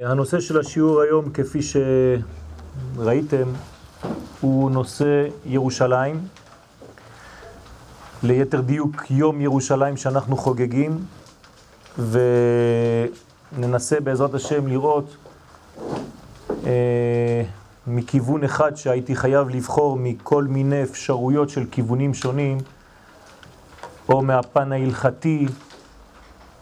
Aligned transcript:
הנושא 0.00 0.40
של 0.40 0.60
השיעור 0.60 1.00
היום, 1.00 1.30
כפי 1.30 1.58
שראיתם, 2.96 3.48
הוא 4.40 4.70
נושא 4.70 5.26
ירושלים. 5.46 6.20
ליתר 8.22 8.60
דיוק, 8.60 9.10
יום 9.10 9.40
ירושלים 9.40 9.96
שאנחנו 9.96 10.36
חוגגים, 10.36 11.04
וננסה 13.52 14.00
בעזרת 14.00 14.34
השם 14.34 14.66
לראות 14.66 15.16
אה, 16.66 17.42
מכיוון 17.86 18.44
אחד 18.44 18.76
שהייתי 18.76 19.16
חייב 19.16 19.48
לבחור 19.48 19.96
מכל 19.96 20.44
מיני 20.44 20.82
אפשרויות 20.82 21.48
של 21.48 21.64
כיוונים 21.70 22.14
שונים, 22.14 22.58
או 24.08 24.22
מהפן 24.22 24.72
ההלכתי, 24.72 25.46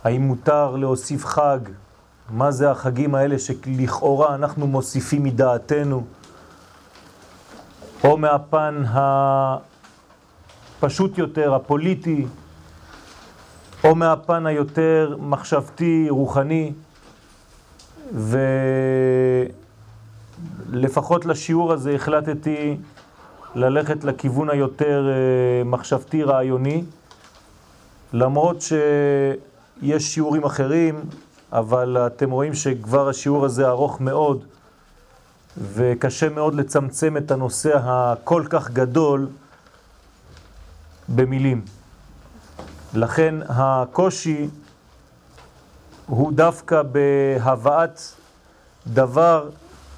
האם 0.04 0.22
מותר 0.22 0.76
להוסיף 0.76 1.24
חג, 1.26 1.58
מה 2.30 2.50
זה 2.50 2.70
החגים 2.70 3.14
האלה 3.14 3.38
שלכאורה 3.38 4.34
אנחנו 4.34 4.66
מוסיפים 4.66 5.22
מדעתנו, 5.22 6.04
או 8.04 8.16
מהפן 8.16 8.82
הפשוט 10.80 11.18
יותר, 11.18 11.54
הפוליטי, 11.54 12.26
או 13.84 13.94
מהפן 13.94 14.46
היותר 14.46 15.16
מחשבתי, 15.20 16.06
רוחני, 16.10 16.72
ולפחות 20.68 21.26
לשיעור 21.26 21.72
הזה 21.72 21.94
החלטתי 21.94 22.76
ללכת 23.54 24.04
לכיוון 24.04 24.50
היותר 24.50 25.08
אה, 25.08 25.64
מחשבתי, 25.64 26.22
רעיוני, 26.22 26.84
למרות 28.12 28.60
שיש 28.60 30.02
שיעורים 30.14 30.44
אחרים, 30.44 31.00
אבל 31.54 31.96
אתם 32.06 32.30
רואים 32.30 32.54
שכבר 32.54 33.08
השיעור 33.08 33.44
הזה 33.44 33.68
ארוך 33.68 34.00
מאוד, 34.00 34.44
וקשה 35.58 36.28
מאוד 36.28 36.54
לצמצם 36.54 37.16
את 37.16 37.30
הנושא 37.30 37.78
הכל 37.82 38.44
כך 38.50 38.70
גדול 38.70 39.28
במילים. 41.08 41.62
לכן 42.94 43.34
הקושי 43.48 44.48
הוא 46.06 46.32
דווקא 46.32 46.82
בהבאת 46.82 48.00
דבר 48.86 49.48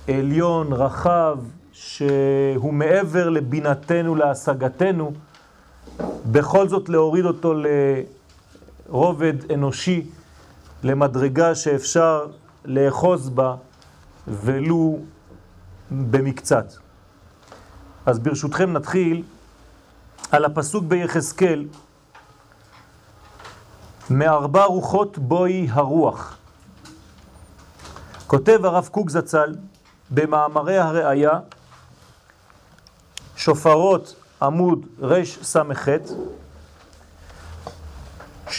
עליון, 0.08 0.72
רחב, 0.72 1.38
שהוא 1.72 2.74
מעבר 2.74 3.28
לבינתנו, 3.28 4.14
להשגתנו, 4.14 5.12
בכל 6.32 6.68
זאת 6.68 6.88
להוריד 6.88 7.24
אותו 7.24 7.54
לרובד 8.88 9.52
אנושי, 9.52 10.06
למדרגה 10.86 11.54
שאפשר 11.54 12.26
לאחוז 12.64 13.28
בה 13.30 13.54
ולו 14.28 14.98
במקצת. 15.90 16.72
אז 18.06 18.18
ברשותכם 18.18 18.72
נתחיל 18.72 19.22
על 20.30 20.44
הפסוק 20.44 20.84
ביחזקאל, 20.84 21.64
מארבע 24.10 24.64
רוחות 24.64 25.18
בואי 25.18 25.68
הרוח. 25.70 26.36
כותב 28.26 28.60
הרב 28.64 28.88
קוק 28.92 29.10
זצ"ל 29.10 29.54
במאמרי 30.10 30.78
הראייה, 30.78 31.40
שופרות 33.36 34.14
עמוד 34.42 34.86
רס"ח, 35.00 35.88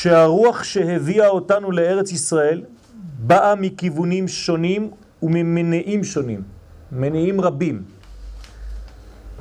שהרוח 0.01 0.63
שהביאה 0.63 1.27
אותנו 1.27 1.71
לארץ 1.71 2.11
ישראל 2.11 2.63
באה 3.19 3.55
מכיוונים 3.55 4.27
שונים 4.27 4.91
וממניעים 5.23 6.03
שונים, 6.03 6.41
מניעים 6.91 7.41
רבים. 7.41 7.83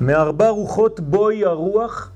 מארבע 0.01 0.49
רוחות 0.49 0.99
בואי 0.99 1.45
הרוח 1.45 2.11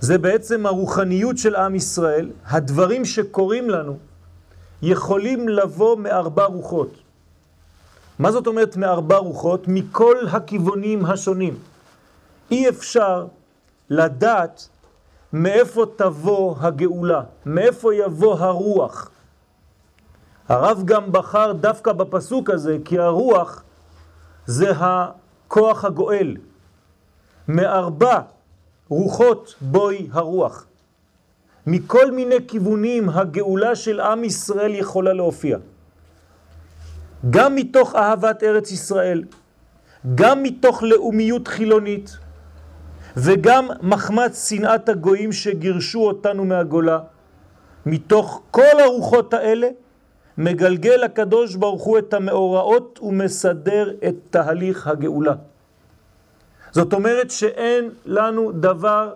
זה 0.00 0.18
בעצם 0.18 0.66
הרוחניות 0.66 1.38
של 1.38 1.54
עם 1.54 1.74
ישראל, 1.74 2.30
הדברים 2.46 3.04
שקורים 3.04 3.70
לנו 3.70 3.98
יכולים 4.82 5.48
לבוא 5.48 5.96
מארבע 5.96 6.44
רוחות. 6.44 6.92
מה 8.18 8.32
זאת 8.32 8.46
אומרת 8.46 8.76
מארבע 8.76 9.16
רוחות? 9.16 9.68
מכל 9.68 10.16
הכיוונים 10.30 11.04
השונים. 11.06 11.54
אי 12.50 12.68
אפשר 12.68 13.26
לדעת 13.90 14.68
מאיפה 15.32 15.84
תבוא 15.96 16.54
הגאולה, 16.60 17.22
מאיפה 17.46 17.94
יבוא 17.94 18.34
הרוח. 18.38 19.10
הרב 20.48 20.82
גם 20.84 21.12
בחר 21.12 21.52
דווקא 21.52 21.92
בפסוק 21.92 22.50
הזה, 22.50 22.78
כי 22.84 22.98
הרוח 22.98 23.62
זה 24.46 24.70
הכוח 24.76 25.84
הגואל. 25.84 26.36
מארבע 27.48 28.20
רוחות 28.88 29.54
בוי 29.60 30.08
הרוח. 30.12 30.66
מכל 31.66 32.10
מיני 32.10 32.46
כיוונים 32.48 33.08
הגאולה 33.08 33.76
של 33.76 34.00
עם 34.00 34.24
ישראל 34.24 34.74
יכולה 34.74 35.12
להופיע. 35.12 35.58
גם 37.30 37.54
מתוך 37.54 37.94
אהבת 37.94 38.42
ארץ 38.42 38.70
ישראל, 38.70 39.24
גם 40.14 40.42
מתוך 40.42 40.82
לאומיות 40.82 41.48
חילונית, 41.48 42.16
וגם 43.16 43.68
מחמת 43.82 44.34
שנאת 44.34 44.88
הגויים 44.88 45.32
שגירשו 45.32 46.00
אותנו 46.06 46.44
מהגולה. 46.44 46.98
מתוך 47.86 48.42
כל 48.50 48.80
הרוחות 48.84 49.34
האלה 49.34 49.68
מגלגל 50.38 51.04
הקדוש 51.04 51.54
ברוך 51.54 51.82
הוא 51.82 51.98
את 51.98 52.14
המאורעות 52.14 52.98
ומסדר 53.02 53.94
את 54.08 54.14
תהליך 54.30 54.86
הגאולה. 54.86 55.34
זאת 56.70 56.92
אומרת 56.92 57.30
שאין 57.30 57.90
לנו 58.06 58.52
דבר 58.52 59.14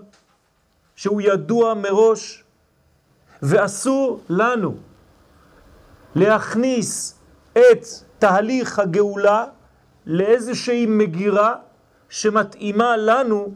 שהוא 0.96 1.20
ידוע 1.20 1.74
מראש 1.74 2.44
ואסור 3.42 4.20
לנו 4.28 4.74
להכניס 6.14 7.18
את 7.52 7.84
תהליך 8.18 8.78
הגאולה 8.78 9.44
לאיזושהי 10.06 10.86
מגירה 10.86 11.54
שמתאימה 12.08 12.96
לנו 12.96 13.54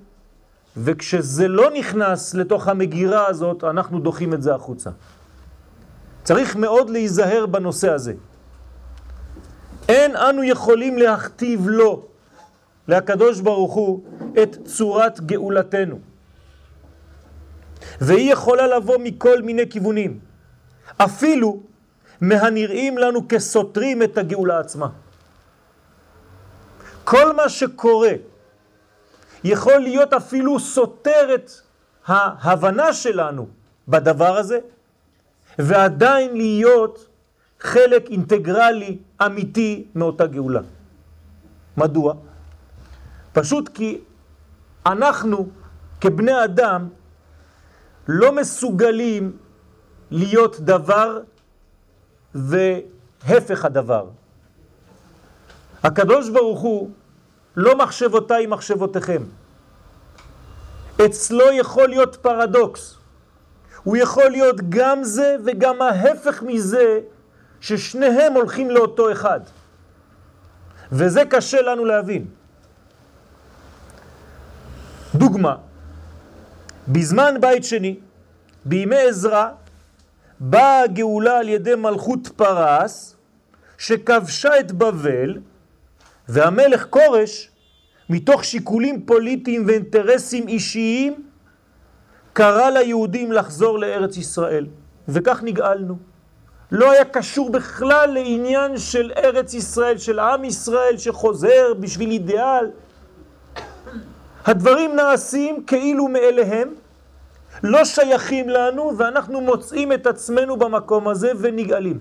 וכשזה 0.77 1.49
לא 1.49 1.71
נכנס 1.71 2.35
לתוך 2.35 2.69
המגירה 2.69 3.27
הזאת, 3.27 3.65
אנחנו 3.65 4.01
דוחים 4.01 4.35
את 4.35 4.43
זה 4.43 4.55
החוצה. 4.55 4.91
צריך 6.25 6.57
מאוד 6.57 6.91
להיזהר 6.91 7.47
בנושא 7.47 7.91
הזה. 7.91 8.15
אין 9.89 10.17
אנו 10.17 10.45
יכולים 10.45 10.99
להכתיב 10.99 11.69
לו, 11.69 12.07
להקדוש 12.89 13.41
ברוך 13.41 13.75
הוא, 13.75 14.01
את 14.43 14.57
צורת 14.65 15.21
גאולתנו. 15.21 15.99
והיא 18.01 18.33
יכולה 18.33 18.67
לבוא 18.67 18.97
מכל 19.01 19.43
מיני 19.43 19.71
כיוונים, 19.71 20.19
אפילו 20.97 21.61
מהנראים 22.21 22.99
לנו 22.99 23.29
כסותרים 23.29 24.03
את 24.03 24.19
הגאולה 24.19 24.59
עצמה. 24.59 24.89
כל 27.05 27.37
מה 27.37 27.49
שקורה 27.49 28.13
יכול 29.45 29.79
להיות 29.79 30.13
אפילו 30.13 30.61
סותר 30.61 31.35
את 31.35 31.51
ההבנה 32.07 32.93
שלנו 32.93 33.47
בדבר 33.89 34.37
הזה, 34.37 34.59
ועדיין 35.59 36.37
להיות 36.37 37.07
חלק 37.61 38.11
אינטגרלי 38.11 38.99
אמיתי 39.27 39.85
מאותה 39.95 40.27
גאולה. 40.27 40.61
מדוע? 41.77 42.15
פשוט 43.33 43.69
כי 43.75 44.01
אנחנו 44.87 45.49
כבני 46.01 46.45
אדם 46.45 46.89
לא 48.09 48.33
מסוגלים 48.33 49.37
להיות 50.11 50.61
דבר 50.61 51.21
והפך 52.35 53.65
הדבר. 53.65 54.07
הקדוש 55.83 56.31
ברוך 56.31 56.61
הוא 56.61 56.91
לא 57.57 57.79
מחשבותיי 57.79 58.47
מחשבותיכם. 58.47 59.23
אצלו 61.07 61.53
יכול 61.53 61.89
להיות 61.89 62.17
פרדוקס. 62.17 62.97
הוא 63.83 63.97
יכול 63.97 64.29
להיות 64.29 64.57
גם 64.69 65.05
זה 65.05 65.37
וגם 65.45 65.83
ההפך 65.83 66.43
מזה, 66.43 67.01
ששניהם 67.61 68.33
הולכים 68.33 68.71
לאותו 68.71 69.13
אחד. 69.13 69.41
וזה 70.93 71.23
קשה 71.25 71.63
לנו 71.63 71.85
להבין. 71.85 72.27
דוגמה, 75.15 75.57
בזמן 76.89 77.35
בית 77.41 77.65
שני, 77.65 77.97
בימי 78.65 78.97
עזרא, 78.97 79.49
באה 80.41 80.83
הגאולה 80.83 81.39
על 81.39 81.49
ידי 81.49 81.75
מלכות 81.75 82.29
פרס, 82.37 83.17
שכבשה 83.79 84.61
את 84.61 84.73
בבל, 84.73 85.39
והמלך 86.29 86.87
קורש, 86.87 87.51
מתוך 88.11 88.45
שיקולים 88.45 89.07
פוליטיים 89.07 89.65
ואינטרסים 89.67 90.49
אישיים, 90.49 91.23
קרא 92.33 92.71
ליהודים 92.71 93.33
לחזור 93.33 93.79
לארץ 93.79 94.17
ישראל, 94.17 94.67
וכך 95.09 95.43
נגאלנו. 95.43 95.97
לא 96.73 96.91
היה 96.91 97.05
קשור 97.05 97.51
בכלל 97.51 98.11
לעניין 98.15 98.79
של 98.79 99.13
ארץ 99.17 99.55
ישראל, 99.55 99.99
של 99.99 100.19
עם 100.19 100.45
ישראל 100.45 100.97
שחוזר 100.97 101.75
בשביל 101.81 102.11
אידיאל. 102.11 102.71
הדברים 104.45 104.97
נעשים 104.97 105.65
כאילו 105.67 106.09
מאליהם, 106.09 106.75
לא 107.63 107.85
שייכים 107.85 108.49
לנו, 108.49 108.93
ואנחנו 108.99 109.41
מוצאים 109.41 109.93
את 109.93 110.07
עצמנו 110.07 110.57
במקום 110.57 111.09
הזה 111.09 111.33
ונגאלים. 111.39 111.99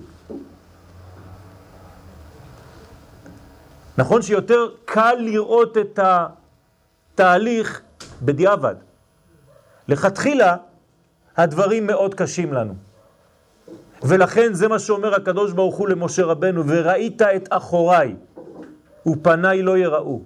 נכון 3.98 4.22
שיותר 4.22 4.68
קל 4.86 5.16
לראות 5.19 5.78
את 5.78 6.00
התהליך 7.13 7.81
בדיעבד. 8.22 8.75
לכתחילה 9.88 10.56
הדברים 11.38 11.88
מאוד 11.88 12.13
קשים 12.16 12.54
לנו. 12.54 12.75
ולכן 14.04 14.54
זה 14.54 14.68
מה 14.68 14.80
שאומר 14.80 15.16
הקדוש 15.16 15.51
ברוך 15.51 15.75
הוא 15.75 15.90
למשה 15.90 16.25
רבנו, 16.25 16.63
וראית 16.68 17.22
את 17.22 17.48
אחוריי, 17.50 18.16
ופניי 19.07 19.62
לא 19.62 19.78
יראו. 19.78 20.22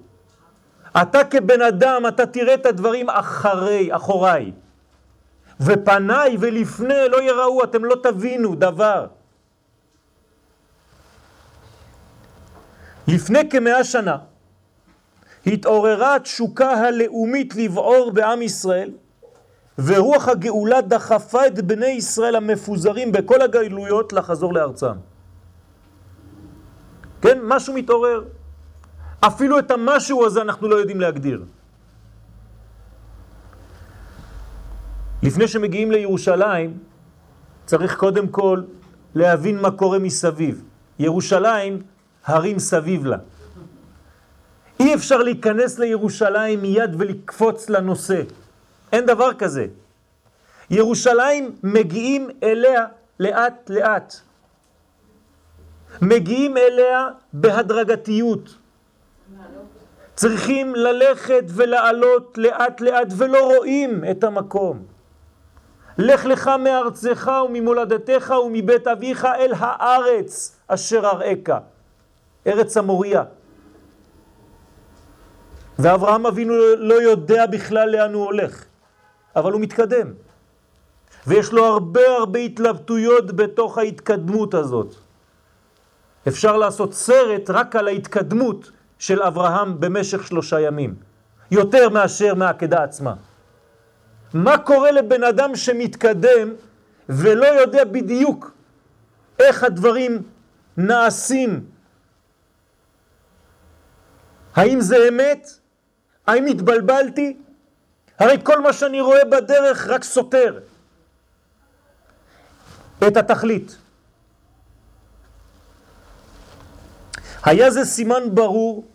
אתה 1.02 1.24
כבן 1.24 1.62
אדם, 1.62 2.04
אתה 2.08 2.26
תראה 2.26 2.54
את 2.54 2.66
הדברים 2.66 3.10
אחרי, 3.10 3.96
אחוריי. 3.96 4.52
ופניי 5.62 6.38
ולפני 6.40 7.10
לא 7.12 7.22
יראו, 7.22 7.64
אתם 7.64 7.86
לא 7.86 7.96
תבינו 8.04 8.56
דבר. 8.56 9.08
לפני 13.08 13.50
כמאה 13.50 13.84
שנה 13.84 14.18
התעוררה 15.48 16.16
התשוקה 16.16 16.72
הלאומית 16.72 17.56
לבעור 17.56 18.12
בעם 18.12 18.42
ישראל, 18.42 18.92
ורוח 19.80 20.28
הגאולה 20.28 20.82
דחפה 20.82 21.48
את 21.48 21.62
בני 21.62 21.86
ישראל 21.86 22.36
המפוזרים 22.36 23.12
בכל 23.12 23.42
הגלויות 23.42 24.14
לחזור 24.14 24.54
לארצם. 24.54 24.96
כן, 27.22 27.40
משהו 27.44 27.74
מתעורר. 27.74 28.24
אפילו 29.20 29.60
את 29.60 29.72
המשהו 29.72 30.26
הזה 30.26 30.42
אנחנו 30.42 30.68
לא 30.68 30.76
יודעים 30.76 31.02
להגדיר. 31.02 31.44
לפני 35.24 35.48
שמגיעים 35.48 35.92
לירושלים, 35.92 36.78
צריך 37.66 37.96
קודם 37.96 38.28
כל 38.28 38.62
להבין 39.16 39.62
מה 39.62 39.72
קורה 39.72 40.00
מסביב. 40.00 40.64
ירושלים, 41.00 41.82
הרים 42.28 42.60
סביב 42.60 43.06
לה. 43.06 43.18
אי 44.80 44.96
אפשר 44.96 45.18
להיכנס 45.18 45.80
לירושלים 45.80 46.62
מיד 46.62 46.96
ולקפוץ 46.98 47.70
לנושא. 47.70 48.22
אין 48.92 49.06
דבר 49.06 49.34
כזה. 49.34 49.66
ירושלים 50.70 51.56
מגיעים 51.64 52.30
אליה 52.44 52.86
לאט 53.20 53.70
לאט. 53.70 54.14
מגיעים 56.02 56.58
אליה 56.58 57.08
בהדרגתיות. 57.34 58.56
צריכים 60.16 60.76
ללכת 60.76 61.44
ולעלות 61.48 62.38
לאט 62.38 62.82
לאט 62.82 63.08
ולא 63.18 63.56
רואים 63.56 64.04
את 64.12 64.24
המקום. 64.24 64.84
לך 65.98 66.26
לך 66.26 66.52
מארצך 66.64 67.32
וממולדתך 67.46 68.34
ומבית 68.46 68.88
אביך 68.88 69.26
אל 69.26 69.54
הארץ 69.58 70.58
אשר 70.68 71.06
אראך, 71.06 71.50
ארץ 72.48 72.78
המוריה. 72.78 73.24
ואברהם 75.80 76.26
אבינו 76.26 76.54
לא 76.78 76.94
יודע 76.94 77.46
בכלל 77.46 77.90
לאן 77.90 78.14
הוא 78.14 78.26
הולך, 78.26 78.66
אבל 79.36 79.52
הוא 79.52 79.62
מתקדם. 79.62 80.08
ויש 81.28 81.52
לו 81.52 81.66
הרבה 81.66 82.02
הרבה 82.18 82.40
התלבטויות 82.40 83.32
בתוך 83.32 83.78
ההתקדמות 83.78 84.54
הזאת. 84.54 84.96
אפשר 86.28 86.58
לעשות 86.58 86.94
סרט 86.94 87.50
רק 87.50 87.76
על 87.76 87.88
ההתקדמות 87.88 88.72
של 89.00 89.22
אברהם 89.22 89.80
במשך 89.80 90.28
שלושה 90.28 90.60
ימים, 90.60 90.96
יותר 91.52 91.90
מאשר 91.90 92.34
מהעקדה 92.36 92.84
עצמה. 92.84 93.14
מה 94.34 94.58
קורה 94.58 94.92
לבן 94.92 95.24
אדם 95.24 95.56
שמתקדם 95.56 96.54
ולא 97.10 97.46
יודע 97.46 97.84
בדיוק 97.84 98.52
איך 99.40 99.64
הדברים 99.64 100.22
נעשים? 100.78 101.77
האם 104.58 104.82
זה 104.82 104.98
אמת? 105.08 105.50
האם 106.28 106.46
התבלבלתי? 106.46 107.38
הרי 108.20 108.38
כל 108.44 108.60
מה 108.62 108.74
שאני 108.74 109.02
רואה 109.02 109.26
בדרך 109.26 109.88
רק 109.88 110.04
סותר 110.04 110.60
את 113.08 113.18
התכלית. 113.18 113.78
היה 117.44 117.72
זה 117.72 117.86
סימן 117.86 118.24
ברור 118.34 118.86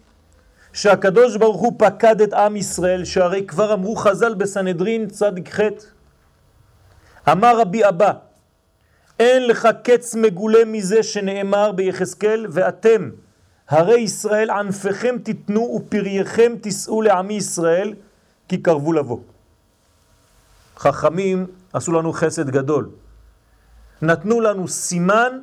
שהקדוש 0.73 1.37
ברוך 1.37 1.61
הוא 1.61 1.73
פקד 1.79 2.21
את 2.21 2.33
עם 2.33 2.57
ישראל, 2.57 3.05
שהרי 3.05 3.47
כבר 3.47 3.73
אמרו 3.73 3.97
חז"ל 3.97 4.35
בסנהדרין 4.35 5.09
צדיק 5.09 5.55
ח' 5.55 5.61
אמר 7.29 7.61
רבי 7.61 7.89
אבא, 7.89 8.13
אין 9.19 9.47
לך 9.47 9.69
קץ 9.85 10.15
מגולה 10.15 10.65
מזה 10.67 11.03
שנאמר 11.03 11.73
ביחזקאל, 11.73 12.47
ואתם, 12.51 13.11
הרי 13.69 14.01
ישראל 14.01 14.51
ענפיכם 14.51 15.17
תיתנו 15.25 15.61
ופרייכם 15.61 16.53
תישאו 16.61 17.03
לעמי 17.03 17.35
ישראל, 17.35 17.95
כי 18.49 18.63
קרבו 18.63 18.93
לבוא. 18.93 19.19
חכמים 20.77 21.47
עשו 21.73 21.93
לנו 21.93 22.13
חסד 22.13 22.51
גדול. 22.51 22.91
נתנו 24.03 24.41
לנו 24.41 24.69
סימן 24.69 25.39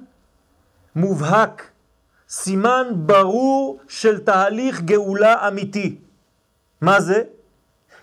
מובהק 0.96 1.70
סימן 2.30 2.88
ברור 2.96 3.80
של 3.88 4.20
תהליך 4.20 4.82
גאולה 4.82 5.48
אמיתי. 5.48 5.98
מה 6.82 7.02
זה? 7.02 7.24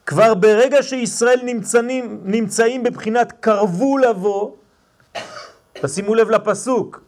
כבר 0.06 0.34
ברגע 0.34 0.82
שישראל 0.82 1.40
נמצאים, 1.44 2.20
נמצאים 2.24 2.82
בבחינת 2.82 3.32
קרבו 3.40 3.98
לבוא, 3.98 4.50
תשימו 5.82 6.14
לב 6.14 6.30
לפסוק, 6.30 7.00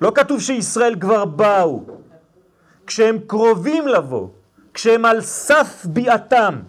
לא 0.00 0.12
כתוב 0.14 0.40
שישראל 0.40 1.00
כבר 1.00 1.24
באו, 1.24 1.84
כשהם 2.86 3.18
קרובים 3.26 3.88
לבוא, 3.88 4.28
כשהם 4.74 5.04
על 5.04 5.20
סף 5.20 5.86
ביעתם 5.86 6.60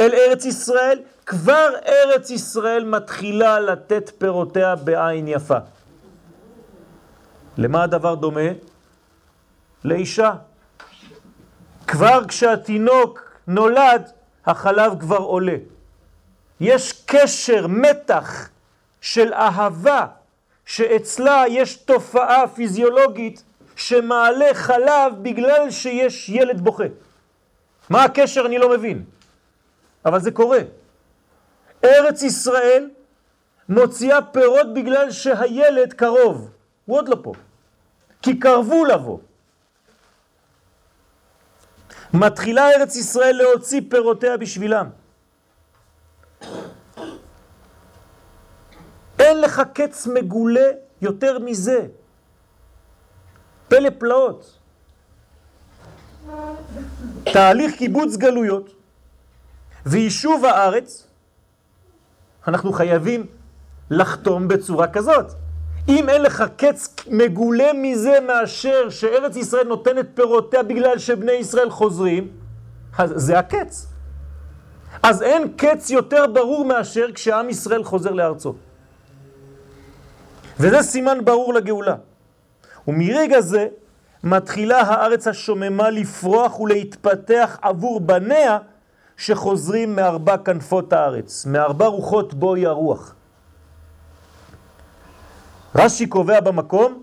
אל 0.00 0.10
ארץ 0.14 0.44
ישראל, 0.44 0.98
כבר 1.26 1.70
ארץ 1.86 2.30
ישראל 2.30 2.84
מתחילה 2.84 3.60
לתת 3.60 4.10
פירותיה 4.18 4.76
בעין 4.76 5.28
יפה. 5.28 5.58
למה 7.58 7.82
הדבר 7.82 8.14
דומה? 8.14 8.50
לאישה. 9.84 10.32
כבר 11.86 12.24
כשהתינוק 12.28 13.30
נולד, 13.46 14.10
החלב 14.46 15.00
כבר 15.00 15.16
עולה. 15.16 15.56
יש 16.60 17.02
קשר, 17.06 17.66
מתח 17.66 18.48
של 19.00 19.34
אהבה, 19.34 20.06
שאצלה 20.66 21.44
יש 21.48 21.76
תופעה 21.76 22.48
פיזיולוגית 22.48 23.42
שמעלה 23.78 24.54
חלב 24.54 25.12
בגלל 25.22 25.70
שיש 25.70 26.28
ילד 26.28 26.60
בוכה. 26.60 26.84
מה 27.90 28.04
הקשר 28.04 28.46
אני 28.46 28.58
לא 28.58 28.68
מבין, 28.70 29.04
אבל 30.04 30.20
זה 30.20 30.30
קורה. 30.30 30.58
ארץ 31.84 32.22
ישראל 32.22 32.90
מוציאה 33.68 34.22
פירות 34.22 34.74
בגלל 34.74 35.10
שהילד 35.10 35.92
קרוב, 35.92 36.50
הוא 36.86 36.96
עוד 36.96 37.08
לא 37.08 37.16
פה, 37.22 37.32
כי 38.22 38.38
קרבו 38.38 38.84
לבוא. 38.84 39.18
מתחילה 42.14 42.70
ארץ 42.70 42.96
ישראל 42.96 43.36
להוציא 43.36 43.80
פירותיה 43.90 44.36
בשבילם. 44.36 44.88
אין 49.18 49.40
לך 49.40 49.62
קץ 49.74 50.06
מגולה 50.06 50.70
יותר 51.00 51.38
מזה. 51.38 51.86
פלא 53.68 53.90
פלאות. 53.98 54.58
תהליך 57.24 57.74
קיבוץ 57.74 58.16
גלויות 58.16 58.74
ויישוב 59.86 60.44
הארץ, 60.44 61.06
אנחנו 62.48 62.72
חייבים 62.72 63.26
לחתום 63.90 64.48
בצורה 64.48 64.88
כזאת. 64.88 65.32
אם 65.88 66.08
אין 66.08 66.22
לך 66.22 66.44
קץ 66.56 66.94
מגולה 67.06 67.72
מזה 67.72 68.18
מאשר 68.26 68.90
שארץ 68.90 69.36
ישראל 69.36 69.66
נותנת 69.66 70.06
פירותיה 70.14 70.62
בגלל 70.62 70.98
שבני 70.98 71.32
ישראל 71.32 71.70
חוזרים, 71.70 72.28
אז 72.98 73.12
זה 73.16 73.38
הקץ. 73.38 73.86
אז 75.02 75.22
אין 75.22 75.52
קץ 75.56 75.90
יותר 75.90 76.26
ברור 76.26 76.64
מאשר 76.64 77.06
כשעם 77.14 77.50
ישראל 77.50 77.84
חוזר 77.84 78.10
לארצו. 78.10 78.54
וזה 80.60 80.82
סימן 80.82 81.24
ברור 81.24 81.54
לגאולה. 81.54 81.94
ומרגע 82.88 83.40
זה 83.40 83.68
מתחילה 84.24 84.80
הארץ 84.80 85.26
השוממה 85.26 85.90
לפרוח 85.90 86.60
ולהתפתח 86.60 87.58
עבור 87.62 88.00
בניה 88.00 88.58
שחוזרים 89.16 89.96
מארבע 89.96 90.36
כנפות 90.36 90.92
הארץ, 90.92 91.46
מארבע 91.46 91.86
רוחות 91.86 92.34
בואי 92.34 92.66
הרוח. 92.66 93.14
רש"י 95.74 96.06
קובע 96.06 96.40
במקום, 96.40 97.02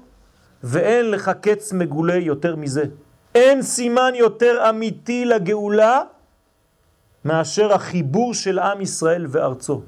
ואין 0.63 1.11
לך 1.11 1.31
קץ 1.41 1.73
מגולה 1.73 2.15
יותר 2.15 2.55
מזה. 2.55 2.83
אין 3.35 3.61
סימן 3.61 4.11
יותר 4.15 4.69
אמיתי 4.69 5.25
לגאולה 5.25 6.01
מאשר 7.25 7.73
החיבור 7.73 8.33
של 8.33 8.59
עם 8.59 8.81
ישראל 8.81 9.25
וארצו. 9.29 9.81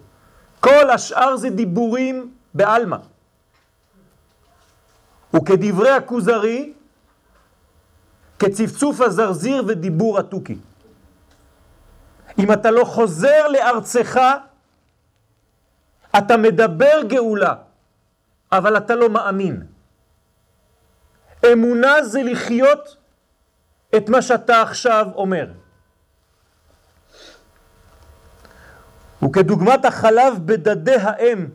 כל 0.60 0.90
השאר 0.90 1.36
זה 1.36 1.50
דיבורים 1.50 2.32
בעלמא. 2.54 2.98
וכדברי 5.34 5.92
הכוזרי, 5.92 6.74
כצפצוף 8.40 9.02
הזרזיר 9.02 9.64
ודיבור 9.68 10.20
התוכי. 10.20 10.58
אם 12.40 12.54
אתה 12.54 12.72
לא 12.72 12.86
חוזר 12.86 13.48
לארצך, 13.48 14.20
אתה 16.18 16.38
מדבר 16.38 17.02
גאולה, 17.08 17.54
אבל 18.52 18.78
אתה 18.78 18.96
לא 18.96 19.10
מאמין. 19.10 19.64
אמונה 21.54 22.04
זה 22.04 22.24
לחיות 22.24 22.98
את 23.98 24.10
מה 24.10 24.22
שאתה 24.22 24.62
עכשיו 24.62 25.08
אומר. 25.16 25.48
וכדוגמת 29.24 29.86
החלב 29.86 30.34
בדדי 30.46 30.96
האם 30.96 31.48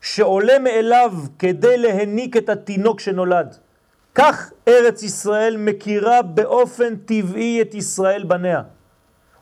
שעולה 0.00 0.58
מאליו 0.58 1.12
כדי 1.38 1.78
להניק 1.78 2.36
את 2.36 2.48
התינוק 2.48 3.00
שנולד. 3.00 3.56
כך 4.14 4.52
ארץ 4.68 5.02
ישראל 5.02 5.56
מכירה 5.56 6.22
באופן 6.22 6.96
טבעי 6.96 7.62
את 7.62 7.74
ישראל 7.74 8.24
בניה, 8.24 8.62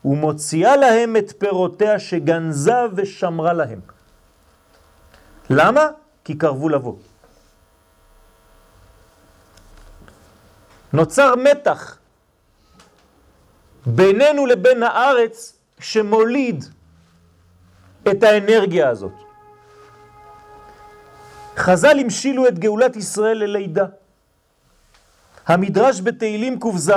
ומוציאה 0.05 0.75
להם 0.75 1.17
את 1.17 1.33
פירותיה 1.37 1.99
שגנזה 1.99 2.81
ושמרה 2.95 3.53
להם. 3.53 3.79
למה? 5.49 5.87
כי 6.23 6.37
קרבו 6.37 6.69
לבוא. 6.69 6.95
נוצר 10.93 11.35
מתח 11.35 11.97
בינינו 13.85 14.45
לבין 14.45 14.83
הארץ 14.83 15.59
שמוליד 15.79 16.65
את 18.11 18.23
האנרגיה 18.23 18.89
הזאת. 18.89 19.26
חז"ל 21.57 21.99
המשילו 21.99 22.47
את 22.47 22.59
גאולת 22.59 22.95
ישראל 22.95 23.37
ללידה. 23.37 23.85
המדרש 25.47 26.01
בתהילים 26.01 26.59
ק"ז 26.59 26.91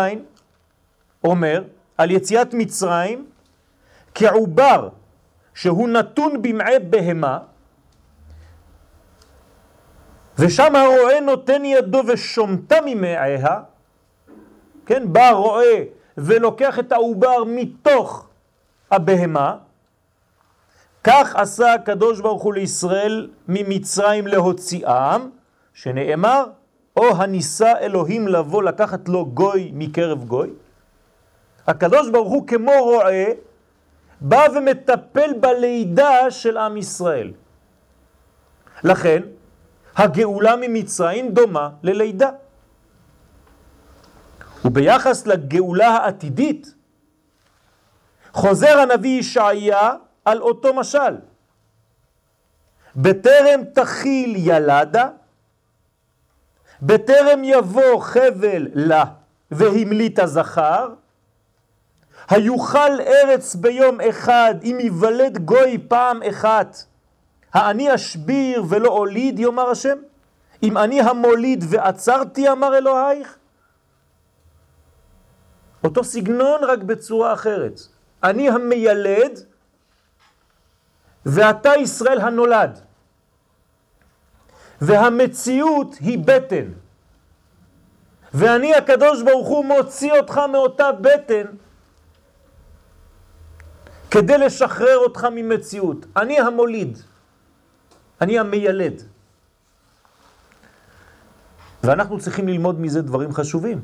אומר 1.25 1.63
על 1.99 2.11
יציאת 2.11 2.55
מצרים 2.55 3.27
כעובר 4.15 4.89
שהוא 5.55 5.89
נתון 5.89 6.43
במעי 6.43 6.79
בהמה 6.79 7.39
ושם 10.39 10.77
הרועה 10.77 11.21
נותן 11.21 11.65
ידו 11.65 12.03
ושומטה 12.07 12.77
ממעיה, 12.87 13.61
כן, 14.87 15.13
בא 15.13 15.31
רועה 15.31 15.77
ולוקח 16.19 16.79
את 16.79 16.93
העובר 16.93 17.45
מתוך 17.47 18.29
הבהמה, 18.91 19.57
כך 21.05 21.37
עשה 21.37 21.75
הקדוש 21.75 22.21
ברוך 22.21 22.43
הוא 22.43 22.55
לישראל 22.55 23.31
ממצרים 23.49 24.27
להוציאם, 24.27 25.31
שנאמר, 25.75 26.45
או 26.97 27.17
הניסה 27.17 27.79
אלוהים 27.79 28.29
לבוא 28.29 28.63
לקחת 28.63 29.09
לו 29.09 29.27
גוי 29.27 29.71
מקרב 29.75 30.25
גוי. 30.25 30.51
הקדוש 31.67 32.11
ברוך 32.11 32.29
הוא 32.29 32.47
כמו 32.47 32.73
רועה, 32.81 33.25
בא 34.21 34.47
ומטפל 34.55 35.33
בלידה 35.41 36.31
של 36.31 36.57
עם 36.57 36.77
ישראל. 36.77 37.33
לכן, 38.85 39.23
הגאולה 39.97 40.55
ממצרים 40.57 41.31
דומה 41.31 41.71
ללידה. 41.83 42.31
וביחס 44.65 45.27
לגאולה 45.27 45.89
העתידית, 45.89 46.75
חוזר 48.33 48.79
הנביא 48.79 49.19
ישעיה 49.19 49.93
על 50.31 50.41
אותו 50.41 50.75
משל. 50.75 51.17
בטרם 52.97 53.61
תחיל 53.75 54.35
ילדה, 54.37 55.09
בטרם 56.83 57.45
יבוא 57.45 58.01
חבל 58.01 58.69
לה 58.75 59.05
והמליט 59.51 60.19
הזכר, 60.19 60.89
היוכל 62.29 63.01
ארץ 63.01 63.55
ביום 63.55 64.01
אחד 64.01 64.55
אם 64.63 64.79
יוולד 64.81 65.39
גוי 65.39 65.79
פעם 65.89 66.23
אחת, 66.23 66.77
האני 67.53 67.95
אשביר 67.95 68.65
ולא 68.69 68.89
הוליד 68.89 69.39
יאמר 69.39 69.71
השם? 69.71 69.99
אם 70.63 70.79
אני 70.79 71.01
המוליד 71.01 71.65
ועצרתי 71.69 72.49
אמר 72.49 72.79
אלוהיך? 72.79 73.37
אותו 75.85 76.05
סגנון 76.05 76.65
רק 76.65 76.79
בצורה 76.79 77.33
אחרת. 77.33 77.81
אני 78.23 78.51
המיילד 78.51 79.41
ואתה 81.27 81.71
ישראל 81.77 82.21
הנולד. 82.21 82.81
והמציאות 84.81 85.95
היא 86.01 86.19
בטן. 86.19 86.65
ואני 88.35 88.75
הקדוש 88.75 89.23
ברוך 89.23 89.49
הוא 89.49 89.65
מוציא 89.65 90.13
אותך 90.13 90.41
מאותה 90.53 90.93
בטן 90.93 91.47
כדי 94.11 94.39
לשחרר 94.39 94.97
אותך 94.97 95.25
ממציאות. 95.33 96.07
אני 96.17 96.41
המוליד, 96.41 96.99
אני 98.21 98.39
המיילד. 98.39 99.03
ואנחנו 101.85 102.19
צריכים 102.19 102.49
ללמוד 102.49 102.81
מזה 102.81 103.03
דברים 103.03 103.33
חשובים. 103.33 103.81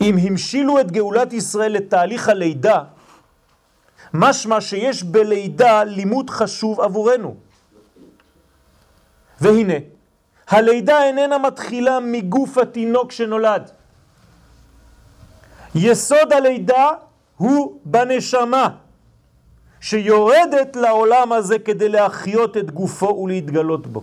אם 0.00 0.16
המשילו 0.26 0.80
את 0.80 0.90
גאולת 0.90 1.32
ישראל 1.32 1.72
לתהליך 1.72 2.28
הלידה, 2.28 2.82
משמע 4.14 4.60
שיש 4.60 5.02
בלידה 5.02 5.84
לימוד 5.84 6.30
חשוב 6.30 6.80
עבורנו. 6.80 7.34
והנה, 9.40 9.74
הלידה 10.48 11.04
איננה 11.04 11.38
מתחילה 11.38 12.00
מגוף 12.00 12.58
התינוק 12.58 13.12
שנולד. 13.12 13.70
יסוד 15.74 16.32
הלידה 16.32 16.90
הוא 17.36 17.80
בנשמה, 17.84 18.68
שיורדת 19.80 20.76
לעולם 20.76 21.32
הזה 21.32 21.58
כדי 21.58 21.88
להחיות 21.88 22.56
את 22.56 22.70
גופו 22.70 23.06
ולהתגלות 23.06 23.86
בו. 23.86 24.02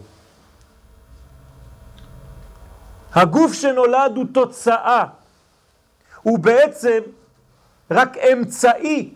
הגוף 3.14 3.54
שנולד 3.54 4.12
הוא 4.16 4.26
תוצאה, 4.34 5.04
הוא 6.24 6.40
בעצם 6.40 7.00
רק 7.92 8.18
אמצעי 8.18 9.14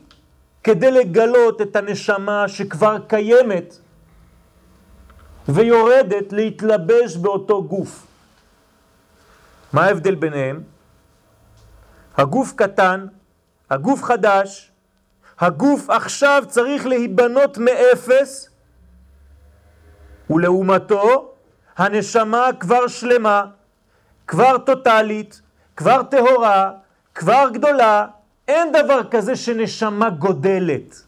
כדי 0.65 0.91
לגלות 0.91 1.61
את 1.61 1.75
הנשמה 1.75 2.47
שכבר 2.47 2.97
קיימת 3.07 3.77
ויורדת 5.47 6.33
להתלבש 6.33 7.17
באותו 7.17 7.63
גוף. 7.63 8.07
מה 9.73 9.83
ההבדל 9.85 10.15
ביניהם? 10.15 10.63
הגוף 12.17 12.53
קטן, 12.55 13.07
הגוף 13.69 14.03
חדש, 14.03 14.71
הגוף 15.39 15.89
עכשיו 15.89 16.43
צריך 16.47 16.85
להיבנות 16.85 17.57
מאפס, 17.57 18.49
ולעומתו 20.29 21.31
הנשמה 21.77 22.49
כבר 22.59 22.87
שלמה, 22.87 23.45
כבר 24.27 24.57
טוטלית, 24.57 25.41
כבר 25.75 26.03
טהורה, 26.03 26.71
כבר 27.15 27.49
גדולה, 27.53 28.07
אין 28.47 28.71
דבר 28.71 29.01
כזה 29.11 29.35
שנשמה 29.35 30.09
גודלת. 30.09 31.01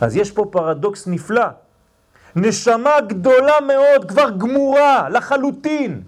אז 0.00 0.16
יש 0.16 0.30
פה 0.30 0.44
פרדוקס 0.50 1.06
נפלא. 1.06 1.46
נשמה 2.36 3.00
גדולה 3.00 3.60
מאוד, 3.60 4.08
כבר 4.08 4.30
גמורה, 4.30 5.08
לחלוטין. 5.08 6.02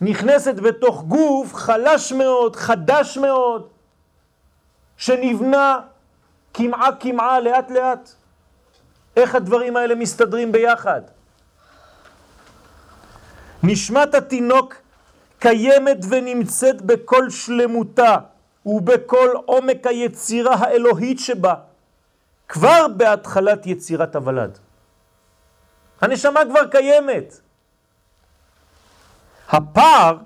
נכנסת 0.00 0.54
בתוך 0.54 1.02
גוף 1.02 1.54
חלש 1.54 2.12
מאוד, 2.12 2.56
חדש 2.56 3.18
מאוד, 3.18 3.68
שנבנה 4.96 5.80
כמעה 6.54 6.88
כמעה, 7.00 7.40
לאט 7.40 7.70
לאט. 7.70 8.10
איך 9.16 9.34
הדברים 9.34 9.76
האלה 9.76 9.94
מסתדרים 9.94 10.52
ביחד? 10.52 11.00
נשמת 13.62 14.14
התינוק 14.14 14.81
קיימת 15.42 15.98
ונמצאת 16.08 16.82
בכל 16.82 17.30
שלמותה 17.30 18.16
ובכל 18.66 19.28
עומק 19.44 19.86
היצירה 19.86 20.54
האלוהית 20.54 21.18
שבה, 21.18 21.54
כבר 22.48 22.86
בהתחלת 22.96 23.66
יצירת 23.66 24.16
הוולד. 24.16 24.58
הנשמה 26.00 26.40
כבר 26.50 26.66
קיימת. 26.66 27.40
הפער 29.48 30.16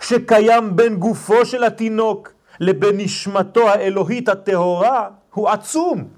שקיים 0.00 0.76
בין 0.76 0.96
גופו 0.96 1.46
של 1.46 1.64
התינוק 1.64 2.32
לבין 2.60 2.96
נשמתו 2.96 3.68
האלוהית 3.68 4.28
הטהורה 4.28 5.08
הוא 5.34 5.48
עצום. 5.48 6.08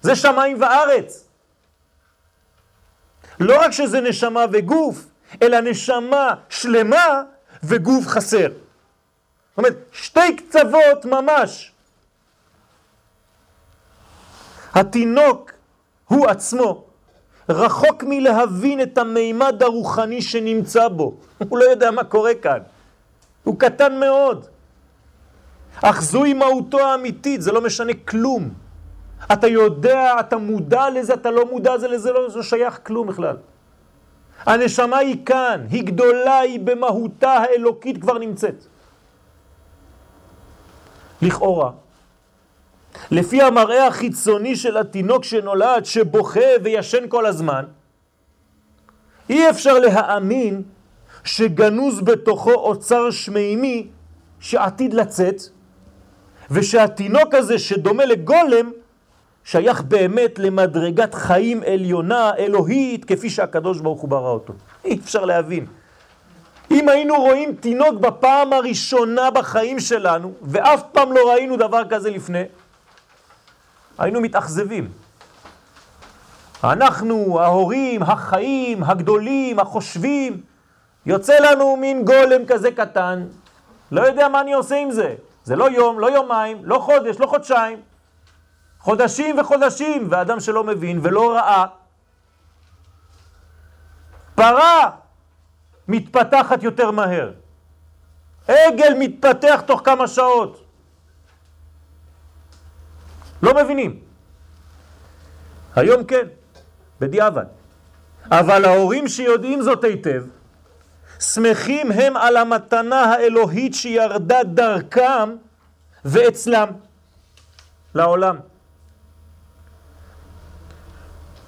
זה 0.00 0.16
שמיים 0.16 0.60
וארץ. 0.60 1.28
לא 3.40 3.60
רק 3.60 3.70
שזה 3.70 4.00
נשמה 4.00 4.44
וגוף, 4.52 5.06
אלא 5.42 5.60
נשמה 5.60 6.34
שלמה 6.48 7.22
וגוף 7.62 8.06
חסר. 8.06 8.48
זאת 8.48 9.58
אומרת, 9.58 9.76
שתי 9.92 10.36
קצוות 10.36 11.04
ממש. 11.04 11.72
התינוק 14.74 15.52
הוא 16.08 16.26
עצמו 16.26 16.84
רחוק 17.48 18.04
מלהבין 18.06 18.80
את 18.80 18.98
המימד 18.98 19.62
הרוחני 19.62 20.22
שנמצא 20.22 20.88
בו. 20.88 21.14
הוא 21.48 21.58
לא 21.58 21.64
יודע 21.64 21.90
מה 21.90 22.04
קורה 22.04 22.34
כאן. 22.34 22.58
הוא 23.44 23.58
קטן 23.58 24.00
מאוד. 24.00 24.46
אך 25.82 26.02
זוהי 26.02 26.34
מהותו 26.34 26.80
האמיתית, 26.80 27.42
זה 27.42 27.52
לא 27.52 27.60
משנה 27.60 27.92
כלום. 28.08 28.50
אתה 29.32 29.46
יודע, 29.46 30.20
אתה 30.20 30.36
מודע 30.36 30.90
לזה, 30.90 31.14
אתה 31.14 31.30
לא 31.30 31.50
מודע 31.50 31.74
לזה, 31.74 31.88
לזה 31.88 32.12
לא, 32.12 32.28
לא 32.34 32.42
שייך 32.42 32.80
כלום 32.82 33.06
בכלל. 33.06 33.36
הנשמה 34.46 34.98
היא 34.98 35.16
כאן, 35.26 35.66
היא 35.70 35.84
גדולה, 35.84 36.38
היא 36.38 36.60
במהותה 36.60 37.30
האלוקית 37.30 38.00
כבר 38.00 38.18
נמצאת. 38.18 38.64
לכאורה, 41.22 41.70
לפי 43.10 43.42
המראה 43.42 43.86
החיצוני 43.86 44.56
של 44.56 44.76
התינוק 44.76 45.24
שנולד, 45.24 45.84
שבוכה 45.84 46.50
וישן 46.62 47.08
כל 47.08 47.26
הזמן, 47.26 47.64
אי 49.30 49.50
אפשר 49.50 49.78
להאמין 49.78 50.62
שגנוז 51.24 52.00
בתוכו 52.00 52.52
אוצר 52.52 53.10
שמימי 53.10 53.88
שעתיד 54.40 54.94
לצאת, 54.94 55.40
ושהתינוק 56.50 57.34
הזה 57.34 57.58
שדומה 57.58 58.04
לגולם, 58.04 58.70
שייך 59.44 59.82
באמת 59.82 60.38
למדרגת 60.38 61.14
חיים 61.14 61.62
עליונה, 61.66 62.30
אלוהית, 62.38 63.04
כפי 63.04 63.30
שהקדוש 63.30 63.80
ברוך 63.80 64.00
הוא 64.00 64.10
ברא 64.10 64.30
אותו. 64.30 64.52
אי 64.84 64.98
אפשר 65.04 65.24
להבין. 65.24 65.66
אם 66.70 66.88
היינו 66.88 67.14
רואים 67.14 67.54
תינוק 67.54 67.94
בפעם 68.00 68.52
הראשונה 68.52 69.30
בחיים 69.30 69.80
שלנו, 69.80 70.32
ואף 70.42 70.82
פעם 70.92 71.12
לא 71.12 71.32
ראינו 71.32 71.56
דבר 71.56 71.82
כזה 71.88 72.10
לפני, 72.10 72.42
היינו 73.98 74.20
מתאכזבים. 74.20 74.88
אנחנו, 76.64 77.40
ההורים, 77.40 78.02
החיים, 78.02 78.84
הגדולים, 78.84 79.58
החושבים, 79.58 80.40
יוצא 81.06 81.38
לנו 81.38 81.76
מין 81.76 82.04
גולם 82.04 82.44
כזה 82.46 82.70
קטן, 82.70 83.26
לא 83.92 84.00
יודע 84.00 84.28
מה 84.28 84.40
אני 84.40 84.52
עושה 84.52 84.76
עם 84.76 84.90
זה. 84.90 85.14
זה 85.44 85.56
לא 85.56 85.70
יום, 85.70 86.00
לא 86.00 86.10
יומיים, 86.10 86.58
לא 86.62 86.78
חודש, 86.78 87.16
לא 87.20 87.26
חודשיים. 87.26 87.78
חודשים 88.80 89.38
וחודשים, 89.38 90.08
ואדם 90.10 90.40
שלא 90.40 90.64
מבין 90.64 91.00
ולא 91.02 91.34
ראה, 91.34 91.66
פרה 94.34 94.90
מתפתחת 95.88 96.62
יותר 96.62 96.90
מהר. 96.90 97.32
עגל 98.48 98.92
מתפתח 98.98 99.62
תוך 99.66 99.80
כמה 99.84 100.08
שעות. 100.08 100.64
לא 103.42 103.54
מבינים. 103.54 104.00
היום 105.76 106.04
כן, 106.04 106.26
בדיעבד. 107.00 107.44
אבל 108.30 108.64
ההורים 108.64 109.08
שיודעים 109.08 109.62
זאת 109.62 109.84
היטב, 109.84 110.24
שמחים 111.20 111.92
הם 111.92 112.16
על 112.16 112.36
המתנה 112.36 113.04
האלוהית 113.04 113.74
שירדה 113.74 114.42
דרכם 114.44 115.36
ואצלם 116.04 116.68
לעולם. 117.94 118.49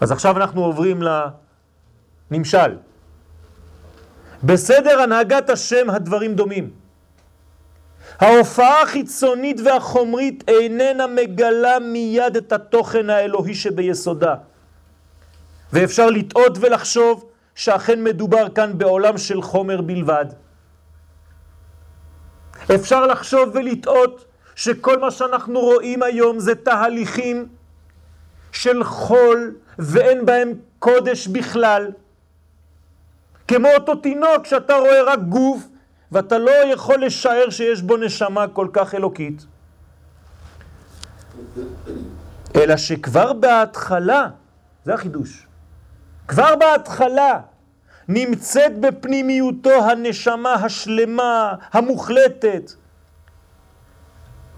אז 0.02 0.12
עכשיו 0.12 0.36
אנחנו 0.36 0.64
עוברים 0.64 1.02
לנמשל. 2.30 2.76
בסדר 4.42 5.00
הנהגת 5.00 5.50
השם 5.50 5.90
הדברים 5.90 6.34
דומים. 6.34 6.70
ההופעה 8.18 8.82
החיצונית 8.82 9.60
והחומרית 9.64 10.44
איננה 10.48 11.06
מגלה 11.06 11.78
מיד 11.78 12.36
את 12.36 12.52
התוכן 12.52 13.10
האלוהי 13.10 13.54
שביסודה. 13.54 14.34
ואפשר 15.72 16.10
לטעות 16.10 16.58
ולחשוב 16.60 17.24
שאכן 17.54 18.04
מדובר 18.04 18.48
כאן 18.48 18.78
בעולם 18.78 19.18
של 19.18 19.42
חומר 19.42 19.80
בלבד. 19.80 20.26
אפשר 22.74 23.06
לחשוב 23.06 23.50
ולטעות 23.54 24.24
שכל 24.54 24.98
מה 24.98 25.10
שאנחנו 25.10 25.60
רואים 25.60 26.02
היום 26.02 26.38
זה 26.38 26.54
תהליכים 26.54 27.48
של 28.52 28.84
חול 28.84 29.54
ואין 29.78 30.26
בהם 30.26 30.52
קודש 30.78 31.26
בכלל. 31.26 31.90
כמו 33.48 33.68
אותו 33.74 33.94
תינוק 33.94 34.44
שאתה 34.46 34.74
רואה 34.74 35.02
רק 35.02 35.18
גוף 35.18 35.68
ואתה 36.12 36.38
לא 36.38 36.50
יכול 36.50 37.04
לשער 37.04 37.50
שיש 37.50 37.82
בו 37.82 37.96
נשמה 37.96 38.48
כל 38.48 38.68
כך 38.72 38.94
אלוקית. 38.94 39.46
אלא 42.56 42.76
שכבר 42.76 43.32
בהתחלה, 43.32 44.28
זה 44.84 44.94
החידוש, 44.94 45.46
כבר 46.28 46.56
בהתחלה 46.56 47.40
נמצאת 48.08 48.80
בפנימיותו 48.80 49.90
הנשמה 49.90 50.54
השלמה, 50.54 51.54
המוחלטת, 51.72 52.72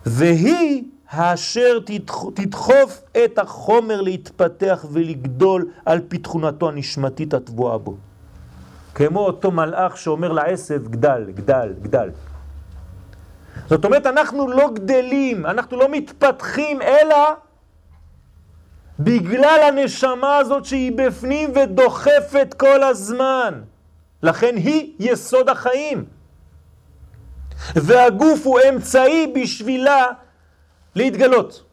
והיא 0.06 0.84
האשר 1.10 1.78
תדחוף 2.34 3.02
את 3.24 3.38
החומר 3.38 4.00
להתפתח 4.00 4.84
ולגדול 4.92 5.70
על 5.84 6.00
פי 6.08 6.18
תכונתו 6.18 6.68
הנשמתית 6.68 7.34
התבואה 7.34 7.78
בו. 7.78 7.96
כמו 8.94 9.20
אותו 9.20 9.50
מלאך 9.50 9.96
שאומר 9.96 10.32
לעשב, 10.32 10.88
גדל, 10.88 11.30
גדל, 11.34 11.72
גדל. 11.82 12.10
זאת 13.68 13.84
אומרת, 13.84 14.06
אנחנו 14.06 14.48
לא 14.48 14.70
גדלים, 14.74 15.46
אנחנו 15.46 15.76
לא 15.76 15.88
מתפתחים, 15.90 16.82
אלא 16.82 17.16
בגלל 18.98 19.60
הנשמה 19.68 20.36
הזאת 20.36 20.64
שהיא 20.64 20.92
בפנים 20.96 21.50
ודוחפת 21.54 22.54
כל 22.58 22.82
הזמן. 22.82 23.60
לכן 24.22 24.56
היא 24.56 24.92
יסוד 24.98 25.48
החיים. 25.48 26.04
והגוף 27.74 28.46
הוא 28.46 28.60
אמצעי 28.68 29.32
בשבילה 29.34 30.06
להתגלות. 30.96 31.64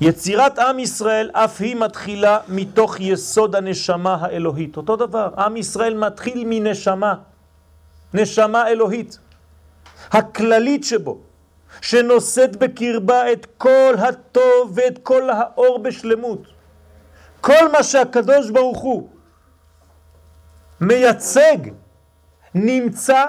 יצירת 0.00 0.58
עם 0.58 0.78
ישראל 0.78 1.30
אף 1.32 1.60
היא 1.60 1.76
מתחילה 1.76 2.38
מתוך 2.48 3.00
יסוד 3.00 3.56
הנשמה 3.56 4.14
האלוהית. 4.20 4.76
אותו 4.76 4.96
דבר, 4.96 5.28
עם 5.38 5.56
ישראל 5.56 5.94
מתחיל 5.94 6.44
מנשמה, 6.46 7.14
נשמה 8.14 8.68
אלוהית, 8.68 9.18
הכללית 10.10 10.84
שבו, 10.84 11.18
שנושאת 11.80 12.56
בקרבה 12.56 13.32
את 13.32 13.46
כל 13.58 13.94
הטוב 13.98 14.72
ואת 14.74 14.98
כל 15.02 15.30
האור 15.30 15.78
בשלמות. 15.78 16.42
כל 17.40 17.72
מה 17.72 17.82
שהקדוש 17.82 18.50
ברוך 18.50 18.78
הוא 18.78 19.08
מייצג 20.80 21.56
נמצא 22.54 23.26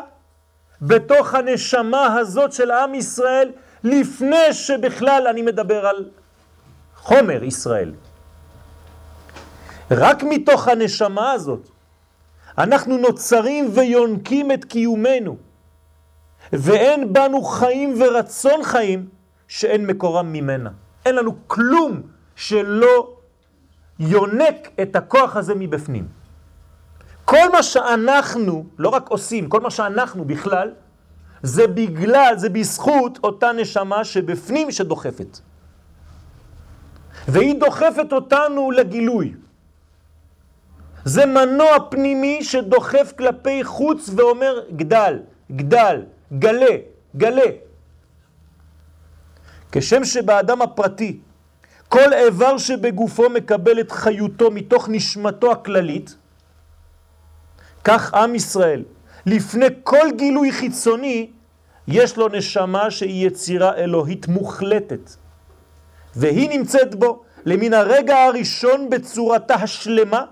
בתוך 0.82 1.34
הנשמה 1.34 2.16
הזאת 2.16 2.54
של 2.54 2.72
עם 2.72 2.96
ישראל 2.96 3.52
לפני 3.84 4.54
שבכלל 4.54 5.28
אני 5.30 5.42
מדבר 5.42 5.86
על 5.86 6.10
חומר 6.96 7.44
ישראל. 7.44 7.94
רק 9.92 10.24
מתוך 10.24 10.68
הנשמה 10.68 11.32
הזאת 11.32 11.70
אנחנו 12.58 12.98
נוצרים 12.98 13.70
ויונקים 13.74 14.52
את 14.52 14.66
קיומנו, 14.66 15.38
ואין 16.54 17.14
בנו 17.14 17.42
חיים 17.42 18.02
ורצון 18.02 18.64
חיים 18.64 19.10
שאין 19.48 19.86
מקורם 19.86 20.34
ממנה. 20.34 20.70
אין 21.06 21.16
לנו 21.16 21.32
כלום 21.48 22.02
שלא 22.36 23.14
יונק 24.00 24.70
את 24.82 24.96
הכוח 24.96 25.36
הזה 25.36 25.56
מבפנים. 25.56 26.21
כל 27.32 27.52
מה 27.52 27.64
שאנחנו, 27.64 28.66
לא 28.78 28.90
רק 28.90 29.10
עושים, 29.10 29.50
כל 29.50 29.62
מה 29.62 29.72
שאנחנו 29.72 30.26
בכלל, 30.26 30.72
זה 31.44 31.68
בגלל, 31.68 32.34
זה 32.38 32.50
בזכות 32.50 33.20
אותה 33.24 33.52
נשמה 33.52 34.04
שבפנים 34.04 34.72
שדוחפת. 34.72 35.40
והיא 37.28 37.60
דוחפת 37.60 38.14
אותנו 38.14 38.72
לגילוי. 38.72 39.34
זה 41.06 41.26
מנוע 41.26 41.72
פנימי 41.90 42.44
שדוחף 42.44 43.14
כלפי 43.18 43.64
חוץ 43.64 44.10
ואומר 44.16 44.60
גדל, 44.76 45.20
גדל, 45.52 46.02
גלה, 46.34 46.76
גלה. 47.16 47.50
כשם 49.72 50.04
שבאדם 50.04 50.62
הפרטי 50.62 51.20
כל 51.90 52.14
איבר 52.14 52.58
שבגופו 52.58 53.30
מקבל 53.30 53.80
את 53.80 53.92
חיותו 53.92 54.52
מתוך 54.52 54.90
נשמתו 54.90 55.52
הכללית, 55.52 56.16
כך 57.84 58.14
עם 58.14 58.36
ישראל, 58.36 58.84
לפני 59.26 59.66
כל 59.84 60.08
גילוי 60.18 60.52
חיצוני, 60.52 61.30
יש 61.88 62.18
לו 62.18 62.28
נשמה 62.28 62.92
שהיא 62.92 63.28
יצירה 63.28 63.76
אלוהית 63.76 64.28
מוחלטת. 64.28 65.12
והיא 66.16 66.50
נמצאת 66.50 66.96
בו, 66.96 67.24
למן 67.46 67.74
הרגע 67.74 68.18
הראשון 68.18 68.90
בצורתה 68.90 69.56
השלמה 69.56 70.26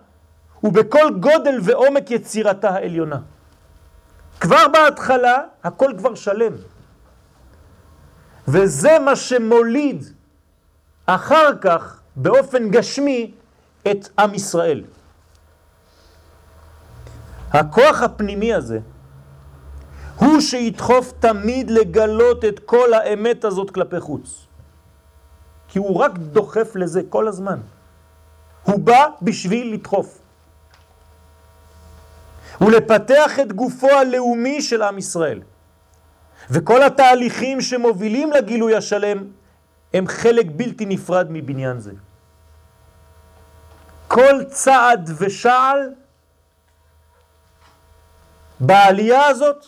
ובכל 0.63 1.13
גודל 1.19 1.59
ועומק 1.63 2.11
יצירתה 2.11 2.69
העליונה. 2.69 3.19
כבר 4.39 4.67
בהתחלה 4.73 5.41
הכל 5.63 5.91
כבר 5.97 6.15
שלם. 6.15 6.53
וזה 8.47 8.99
מה 8.99 9.15
שמוליד 9.15 10.03
אחר 11.05 11.57
כך 11.61 11.99
באופן 12.15 12.69
גשמי 12.69 13.31
את 13.91 14.09
עם 14.19 14.33
ישראל. 14.33 14.83
הכוח 17.53 18.01
הפנימי 18.01 18.53
הזה 18.53 18.79
הוא 20.15 20.39
שידחוף 20.39 21.13
תמיד 21.19 21.69
לגלות 21.69 22.45
את 22.45 22.59
כל 22.59 22.93
האמת 22.93 23.45
הזאת 23.45 23.71
כלפי 23.71 23.99
חוץ. 23.99 24.45
כי 25.67 25.79
הוא 25.79 25.99
רק 25.99 26.17
דוחף 26.17 26.75
לזה 26.75 27.01
כל 27.09 27.27
הזמן. 27.27 27.59
הוא 28.63 28.79
בא 28.79 29.05
בשביל 29.21 29.73
לדחוף. 29.73 30.19
ולפתח 32.61 33.39
את 33.39 33.53
גופו 33.53 33.89
הלאומי 33.89 34.61
של 34.61 34.81
עם 34.81 34.97
ישראל. 34.97 35.41
וכל 36.49 36.83
התהליכים 36.83 37.61
שמובילים 37.61 38.31
לגילוי 38.31 38.75
השלם 38.75 39.23
הם 39.93 40.07
חלק 40.07 40.45
בלתי 40.55 40.85
נפרד 40.85 41.27
מבניין 41.29 41.79
זה. 41.79 41.91
כל 44.07 44.43
צעד 44.49 45.09
ושעל 45.17 45.93
בעלייה 48.59 49.25
הזאת, 49.25 49.65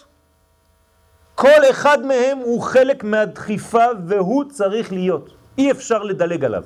כל 1.35 1.69
אחד 1.69 2.05
מהם 2.05 2.37
הוא 2.37 2.61
חלק 2.61 3.03
מהדחיפה 3.03 3.85
והוא 4.07 4.43
צריך 4.49 4.91
להיות. 4.91 5.33
אי 5.57 5.71
אפשר 5.71 6.03
לדלג 6.03 6.45
עליו. 6.45 6.63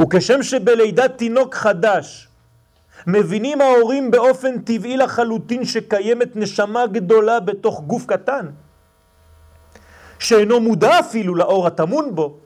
וכשם 0.00 0.42
שבלידת 0.42 1.16
תינוק 1.16 1.54
חדש 1.54 2.28
מבינים 3.06 3.60
ההורים 3.60 4.10
באופן 4.10 4.58
טבעי 4.58 4.96
לחלוטין 4.96 5.64
שקיימת 5.64 6.36
נשמה 6.36 6.86
גדולה 6.86 7.40
בתוך 7.40 7.80
גוף 7.80 8.06
קטן, 8.06 8.46
שאינו 10.18 10.60
מודע 10.60 11.00
אפילו 11.00 11.34
לאור 11.34 11.66
הטמון 11.66 12.14
בו, 12.14 12.36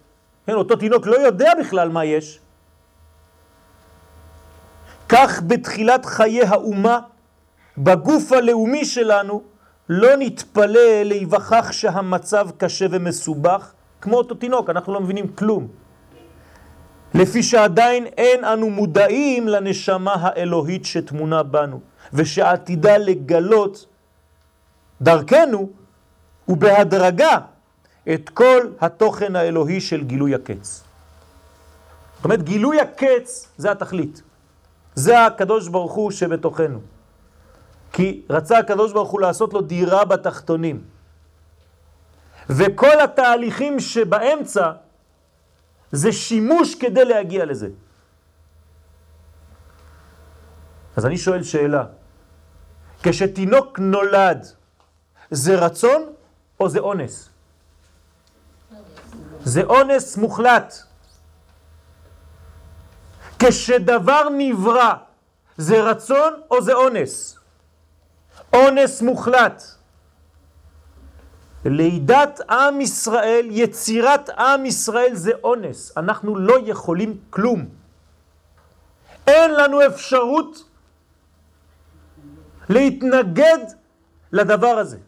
כן, 0.46 0.52
אותו 0.52 0.76
תינוק 0.76 1.06
לא 1.06 1.16
יודע 1.16 1.52
בכלל 1.60 1.88
מה 1.88 2.04
יש, 2.04 2.40
כך 5.08 5.42
בתחילת 5.46 6.06
חיי 6.06 6.42
האומה, 6.42 7.00
בגוף 7.78 8.32
הלאומי 8.32 8.84
שלנו, 8.84 9.42
לא 9.88 10.08
נתפלא 10.18 11.02
להיווכח 11.04 11.72
שהמצב 11.72 12.48
קשה 12.58 12.86
ומסובך, 12.90 13.72
כמו 14.00 14.16
אותו 14.16 14.34
תינוק, 14.34 14.70
אנחנו 14.70 14.94
לא 14.94 15.00
מבינים 15.00 15.28
כלום. 15.28 15.68
לפי 17.14 17.42
שעדיין 17.42 18.06
אין 18.06 18.44
אנו 18.44 18.70
מודעים 18.70 19.48
לנשמה 19.48 20.14
האלוהית 20.20 20.84
שתמונה 20.84 21.42
בנו, 21.42 21.80
ושעתידה 22.12 22.96
לגלות 22.96 23.86
דרכנו 25.00 25.70
ובהדרגה 26.48 27.38
את 28.14 28.28
כל 28.28 28.60
התוכן 28.80 29.36
האלוהי 29.36 29.80
של 29.80 30.04
גילוי 30.04 30.34
הקץ. 30.34 30.84
זאת 32.16 32.24
אומרת, 32.24 32.42
גילוי 32.42 32.80
הקץ 32.80 33.48
זה 33.56 33.70
התכלית. 33.70 34.22
זה 34.94 35.26
הקדוש 35.26 35.68
ברוך 35.68 35.92
הוא 35.92 36.10
שבתוכנו. 36.10 36.93
כי 37.94 38.22
רצה 38.30 38.58
הקדוש 38.58 38.92
ברוך 38.92 39.10
הוא 39.10 39.20
לעשות 39.20 39.52
לו 39.52 39.60
דירה 39.60 40.04
בתחתונים. 40.04 40.84
וכל 42.50 43.00
התהליכים 43.04 43.80
שבאמצע 43.80 44.72
זה 45.92 46.12
שימוש 46.12 46.74
כדי 46.74 47.04
להגיע 47.04 47.44
לזה. 47.44 47.68
אז 50.96 51.06
אני 51.06 51.18
שואל 51.18 51.42
שאלה, 51.42 51.84
כשתינוק 53.02 53.78
נולד, 53.78 54.46
זה 55.30 55.54
רצון 55.54 56.12
או 56.60 56.68
זה 56.68 56.78
אונס? 56.78 57.28
זה 59.44 59.62
אונס 59.62 60.16
מוחלט. 60.16 60.74
כשדבר 63.38 64.28
נברא, 64.38 64.94
זה 65.56 65.82
רצון 65.82 66.32
או 66.50 66.62
זה 66.62 66.72
אונס? 66.74 67.43
אונס 68.54 69.02
מוחלט. 69.02 69.62
לידת 71.64 72.40
עם 72.50 72.80
ישראל, 72.80 73.46
יצירת 73.50 74.30
עם 74.30 74.66
ישראל 74.66 75.14
זה 75.14 75.30
אונס. 75.44 75.92
אנחנו 75.96 76.36
לא 76.36 76.54
יכולים 76.64 77.18
כלום. 77.30 77.66
אין 79.26 79.54
לנו 79.54 79.86
אפשרות 79.86 80.64
להתנגד 82.68 83.58
לדבר 84.32 84.78
הזה. 84.78 84.98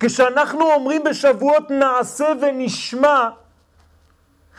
כשאנחנו 0.00 0.72
אומרים 0.72 1.04
בשבועות 1.04 1.70
נעשה 1.70 2.32
ונשמע, 2.40 3.28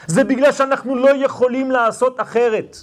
זה 0.07 0.23
בגלל 0.23 0.51
שאנחנו 0.51 0.95
לא 0.95 1.09
יכולים 1.25 1.71
לעשות 1.71 2.21
אחרת. 2.21 2.77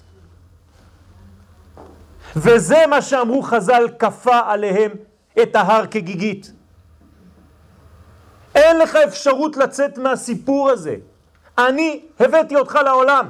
וזה 2.36 2.86
מה 2.90 3.02
שאמרו 3.02 3.42
חז"ל, 3.42 3.88
כפה 3.98 4.40
עליהם 4.46 4.92
את 5.42 5.56
ההר 5.56 5.86
כגיגית. 5.86 6.52
אין 8.54 8.78
לך 8.78 8.96
אפשרות 8.96 9.56
לצאת 9.56 9.98
מהסיפור 9.98 10.70
הזה. 10.70 10.96
אני 11.58 12.04
הבאתי 12.20 12.56
אותך 12.56 12.78
לעולם. 12.84 13.28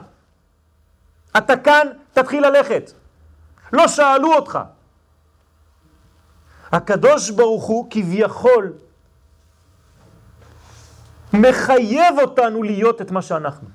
אתה 1.36 1.56
כאן, 1.56 1.86
תתחיל 2.12 2.46
ללכת. 2.46 2.92
לא 3.72 3.88
שאלו 3.88 4.34
אותך. 4.34 4.58
הקדוש 6.72 7.30
ברוך 7.30 7.64
הוא 7.64 7.86
כביכול 7.90 8.72
מחייב 11.32 12.18
אותנו 12.20 12.62
להיות 12.62 13.00
את 13.00 13.10
מה 13.10 13.22
שאנחנו. 13.22 13.68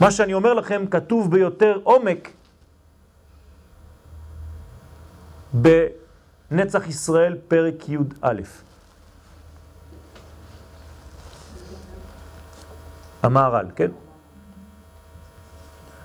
מה 0.00 0.10
שאני 0.10 0.34
אומר 0.34 0.54
לכם 0.54 0.86
כתוב 0.86 1.30
ביותר 1.30 1.80
עומק 1.82 2.28
בנצח 5.52 6.88
ישראל 6.88 7.36
פרק 7.48 7.88
י"א. 7.88 8.40
המהר"ל, 13.22 13.66
כן? 13.76 13.90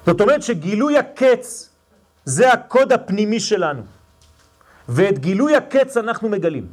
זאת 0.05 0.21
אומרת 0.21 0.43
שגילוי 0.43 0.97
הקץ 0.97 1.69
זה 2.25 2.53
הקוד 2.53 2.91
הפנימי 2.91 3.39
שלנו, 3.39 3.81
ואת 4.89 5.19
גילוי 5.19 5.55
הקץ 5.55 5.97
אנחנו 5.97 6.29
מגלים. 6.29 6.67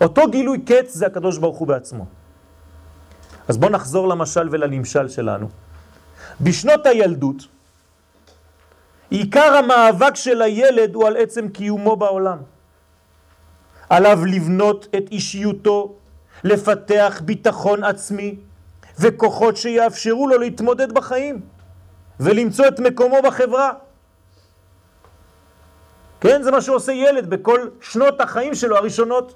אותו 0.00 0.22
גילוי 0.30 0.58
קץ 0.64 0.94
זה 0.94 1.06
הקדוש 1.06 1.38
ברוך 1.38 1.58
הוא 1.58 1.68
בעצמו. 1.68 2.06
אז 3.48 3.58
בואו 3.58 3.72
נחזור 3.72 4.08
למשל 4.08 4.48
ולנמשל 4.50 5.08
שלנו. 5.08 5.48
בשנות 6.40 6.86
הילדות, 6.86 7.46
עיקר 9.12 9.56
המאבק 9.56 10.16
של 10.16 10.42
הילד 10.42 10.94
הוא 10.94 11.06
על 11.06 11.16
עצם 11.16 11.48
קיומו 11.48 11.96
בעולם. 11.96 12.38
עליו 13.90 14.24
לבנות 14.24 14.86
את 14.96 15.04
אישיותו, 15.10 15.94
לפתח 16.44 17.20
ביטחון 17.24 17.84
עצמי 17.84 18.36
וכוחות 18.98 19.56
שיאפשרו 19.56 20.28
לו 20.28 20.38
להתמודד 20.38 20.92
בחיים 20.92 21.40
ולמצוא 22.20 22.68
את 22.68 22.80
מקומו 22.80 23.16
בחברה. 23.24 23.72
כן, 26.20 26.42
זה 26.42 26.50
מה 26.50 26.60
שעושה 26.60 26.92
ילד 26.92 27.30
בכל 27.30 27.68
שנות 27.80 28.20
החיים 28.20 28.54
שלו 28.54 28.76
הראשונות. 28.76 29.34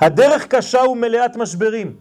הדרך 0.00 0.46
קשה 0.46 0.80
ומלאת 0.80 1.36
משברים. 1.36 1.96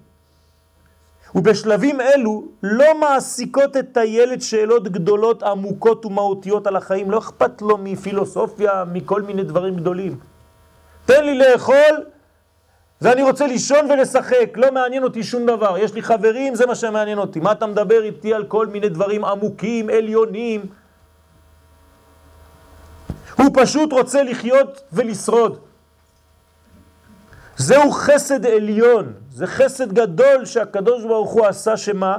ובשלבים 1.36 2.02
אלו 2.02 2.44
לא 2.64 3.00
מעסיקות 3.00 3.78
את 3.78 3.98
הילד 3.98 4.42
שאלות 4.42 4.88
גדולות, 4.88 5.44
עמוקות 5.44 6.06
ומהותיות 6.06 6.68
על 6.68 6.76
החיים. 6.76 7.12
לא 7.12 7.18
אכפת 7.18 7.62
לו 7.62 7.78
מפילוסופיה, 7.78 8.84
מכל 8.92 9.22
מיני 9.22 9.44
דברים 9.44 9.76
גדולים. 9.76 10.18
תן 11.06 11.26
לי 11.26 11.38
לאכול 11.38 12.06
ואני 13.04 13.24
רוצה 13.24 13.48
לישון 13.48 13.92
ולשחק, 13.92 14.50
לא 14.56 14.72
מעניין 14.72 15.04
אותי 15.04 15.24
שום 15.24 15.46
דבר. 15.46 15.78
יש 15.78 15.94
לי 15.94 16.02
חברים, 16.02 16.56
זה 16.56 16.66
מה 16.66 16.76
שמעניין 16.76 17.18
אותי. 17.18 17.40
מה 17.40 17.52
אתה 17.52 17.68
מדבר 17.68 18.04
איתי 18.04 18.34
על 18.34 18.46
כל 18.46 18.68
מיני 18.68 18.90
דברים 18.90 19.26
עמוקים, 19.26 19.90
עליונים? 19.90 20.66
הוא 23.38 23.46
פשוט 23.54 23.94
רוצה 23.94 24.24
לחיות 24.24 24.82
ולשרוד. 24.94 25.60
זהו 27.58 27.92
חסד 27.92 28.46
עליון, 28.46 29.14
זה 29.34 29.48
חסד 29.48 29.94
גדול 29.94 30.46
שהקדוש 30.46 31.04
ברוך 31.04 31.32
הוא 31.32 31.46
עשה 31.46 31.78
שמה? 31.78 32.18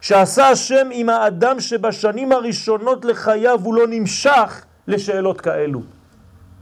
שעשה 0.00 0.48
השם 0.48 0.88
עם 0.92 1.08
האדם 1.08 1.60
שבשנים 1.60 2.32
הראשונות 2.32 3.04
לחייו 3.04 3.60
הוא 3.62 3.74
לא 3.74 3.86
נמשך 3.88 4.64
לשאלות 4.88 5.40
כאלו. 5.40 5.80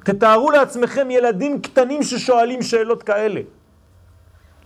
תתארו 0.05 0.51
לעצמכם 0.51 1.11
ילדים 1.11 1.61
קטנים 1.61 2.03
ששואלים 2.03 2.63
שאלות 2.63 3.03
כאלה. 3.03 3.41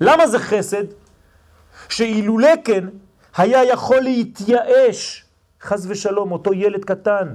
למה 0.00 0.26
זה 0.26 0.38
חסד? 0.38 0.84
שאילולא 1.88 2.52
כן 2.64 2.84
היה 3.36 3.64
יכול 3.64 4.00
להתייאש, 4.00 5.24
חז 5.62 5.86
ושלום, 5.90 6.32
אותו 6.32 6.54
ילד 6.54 6.84
קטן. 6.84 7.34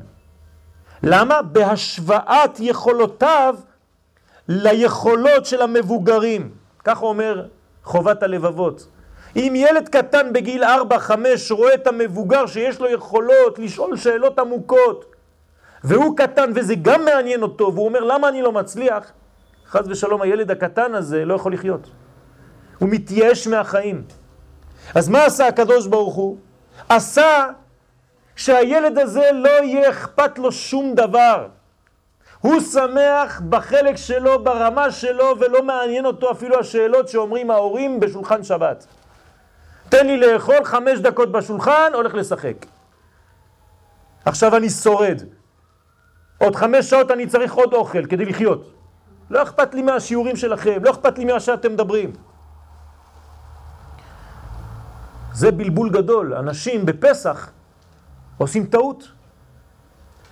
למה? 1.04 1.42
בהשוואת 1.42 2.60
יכולותיו 2.60 3.56
ליכולות 4.48 5.46
של 5.46 5.62
המבוגרים. 5.62 6.63
כך 6.84 7.02
אומר 7.02 7.46
חובת 7.84 8.24
הלבבות. 8.24 8.88
אם 9.36 9.54
ילד 9.56 9.90
קטן 9.90 10.34
בגיל 10.34 10.64
4-5 10.64 10.68
רואה 11.52 11.74
את 11.74 11.88
המבוגר 11.88 12.46
שיש 12.46 12.80
לו 12.80 12.90
יכולות 12.90 13.60
לשאול 13.60 13.98
שאלות 13.98 14.40
עמוקות, 14.40 15.06
והוא 15.84 16.18
קטן 16.18 16.52
וזה 16.56 16.76
גם 16.76 17.06
מעניין 17.06 17.44
אותו, 17.44 17.74
והוא 17.74 17.86
אומר 17.86 18.00
למה 18.00 18.30
אני 18.30 18.42
לא 18.42 18.52
מצליח, 18.52 19.12
חז 19.68 19.90
ושלום 19.90 20.22
הילד 20.22 20.52
הקטן 20.52 20.96
הזה 20.96 21.26
לא 21.26 21.34
יכול 21.34 21.54
לחיות. 21.54 21.90
הוא 22.80 22.90
מתייאש 22.90 23.48
מהחיים. 23.48 24.04
אז 24.96 25.10
מה 25.10 25.26
עשה 25.26 25.48
הקדוש 25.48 25.88
ברוך 25.88 26.16
הוא? 26.16 26.38
עשה 26.90 27.50
שהילד 28.36 28.98
הזה 28.98 29.30
לא 29.34 29.64
יהיה 29.64 29.90
אכפת 29.90 30.40
לו 30.40 30.52
שום 30.52 30.96
דבר. 30.96 31.48
הוא 32.44 32.60
שמח 32.60 33.42
בחלק 33.50 33.96
שלו, 33.96 34.44
ברמה 34.44 34.92
שלו, 34.92 35.36
ולא 35.40 35.64
מעניין 35.64 36.06
אותו 36.06 36.32
אפילו 36.32 36.60
השאלות 36.60 37.08
שאומרים 37.08 37.52
ההורים 37.52 38.00
בשולחן 38.00 38.44
שבת. 38.44 38.88
תן 39.90 40.08
לי 40.08 40.18
לאכול 40.18 40.64
חמש 40.64 41.00
דקות 41.00 41.32
בשולחן, 41.32 41.92
הולך 41.94 42.14
לשחק. 42.16 42.66
עכשיו 44.26 44.56
אני 44.56 44.70
שורד. 44.70 45.22
עוד 46.38 46.56
חמש 46.56 46.90
שעות 46.90 47.12
אני 47.12 47.28
צריך 47.28 47.54
עוד 47.54 47.74
אוכל 47.74 48.06
כדי 48.06 48.26
לחיות. 48.26 48.74
לא 49.30 49.44
אכפת 49.44 49.74
לי 49.74 49.82
מהשיעורים 49.82 50.36
שלכם, 50.36 50.84
לא 50.84 50.92
אכפת 50.92 51.18
לי 51.18 51.26
מה 51.26 51.40
שאתם 51.40 51.74
מדברים. 51.74 52.14
זה 55.34 55.52
בלבול 55.52 55.90
גדול. 55.90 56.34
אנשים 56.34 56.86
בפסח 56.86 57.52
עושים 58.38 58.66
טעות. 58.66 59.13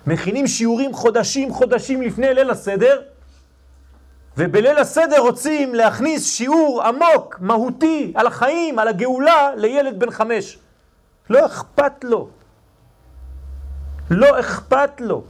מכינים 0.08 0.48
שיעורים 0.48 0.94
חודשים 0.94 1.54
חודשים 1.54 2.02
לפני 2.02 2.34
ליל 2.34 2.50
הסדר, 2.50 3.02
ובליל 4.38 4.78
הסדר 4.78 5.20
רוצים 5.20 5.76
להכניס 5.76 6.32
שיעור 6.32 6.84
עמוק, 6.84 7.38
מהותי, 7.40 8.14
על 8.16 8.28
החיים, 8.28 8.80
על 8.80 8.88
הגאולה, 8.88 9.56
לילד 9.56 10.00
בן 10.00 10.12
חמש. 10.12 10.58
לא 11.30 11.46
אכפת 11.46 12.04
לו. 12.04 12.30
לא 14.12 14.40
אכפת 14.40 15.02
לו. 15.02 15.24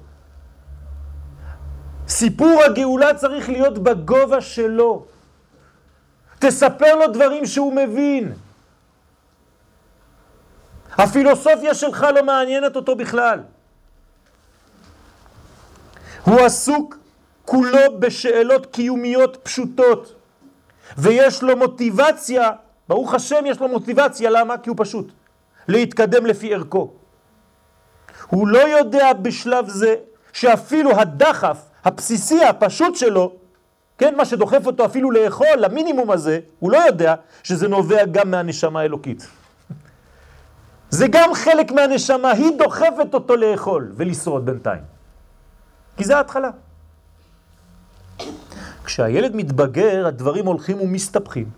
סיפור 2.07 2.63
הגאולה 2.63 3.13
צריך 3.13 3.49
להיות 3.49 3.77
בגובה 3.77 4.41
שלו. 4.41 5.05
תספר 6.39 6.95
לו 6.95 7.07
דברים 7.07 7.45
שהוא 7.45 7.73
מבין. 7.73 8.33
הפילוסופיה 10.97 11.73
שלך 11.73 12.05
לא 12.15 12.23
מעניינת 12.23 12.75
אותו 12.75 12.95
בכלל. 12.95 13.39
הוא 16.23 16.39
עסוק 16.39 16.97
כולו 17.45 17.99
בשאלות 17.99 18.65
קיומיות 18.65 19.37
פשוטות, 19.43 20.15
ויש 20.97 21.43
לו 21.43 21.57
מוטיבציה, 21.57 22.51
ברוך 22.87 23.13
השם 23.13 23.43
יש 23.45 23.59
לו 23.59 23.67
מוטיבציה, 23.67 24.29
למה? 24.29 24.57
כי 24.57 24.69
הוא 24.69 24.77
פשוט, 24.79 25.11
להתקדם 25.67 26.25
לפי 26.25 26.53
ערכו. 26.53 26.91
הוא 28.27 28.47
לא 28.47 28.59
יודע 28.59 29.13
בשלב 29.13 29.69
זה 29.69 29.95
שאפילו 30.33 30.91
הדחף 30.99 31.57
הבסיסי 31.83 32.43
הפשוט 32.43 32.95
שלו, 32.95 33.33
כן, 33.97 34.15
מה 34.17 34.25
שדוחף 34.25 34.65
אותו 34.65 34.85
אפילו 34.85 35.11
לאכול, 35.11 35.57
למינימום 35.57 36.11
הזה, 36.11 36.39
הוא 36.59 36.71
לא 36.71 36.77
יודע 36.77 37.15
שזה 37.43 37.67
נובע 37.67 38.05
גם 38.05 38.31
מהנשמה 38.31 38.79
האלוקית. 38.79 39.27
זה 40.89 41.07
גם 41.07 41.33
חלק 41.33 41.71
מהנשמה, 41.71 42.31
היא 42.31 42.51
דוחפת 42.57 43.13
אותו 43.13 43.35
לאכול 43.35 43.91
ולשרוד 43.95 44.45
בינתיים. 44.45 45.00
כי 45.97 46.03
זה 46.03 46.17
ההתחלה. 46.17 46.49
כשהילד 48.83 49.35
מתבגר, 49.35 50.07
הדברים 50.07 50.45
הולכים 50.45 50.81
ומסתבכים. 50.81 51.49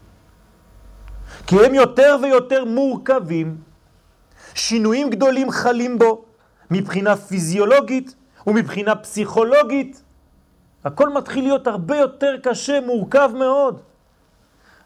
כי 1.47 1.65
הם 1.65 1.73
יותר 1.73 2.17
ויותר 2.21 2.65
מורכבים, 2.65 3.57
שינויים 4.53 5.09
גדולים 5.09 5.51
חלים 5.51 5.99
בו, 5.99 6.25
מבחינה 6.71 7.15
פיזיולוגית 7.15 8.15
ומבחינה 8.47 8.95
פסיכולוגית. 8.95 10.03
הכל 10.83 11.09
מתחיל 11.09 11.43
להיות 11.43 11.67
הרבה 11.67 11.97
יותר 11.97 12.35
קשה, 12.43 12.79
מורכב 12.85 13.31
מאוד. 13.39 13.81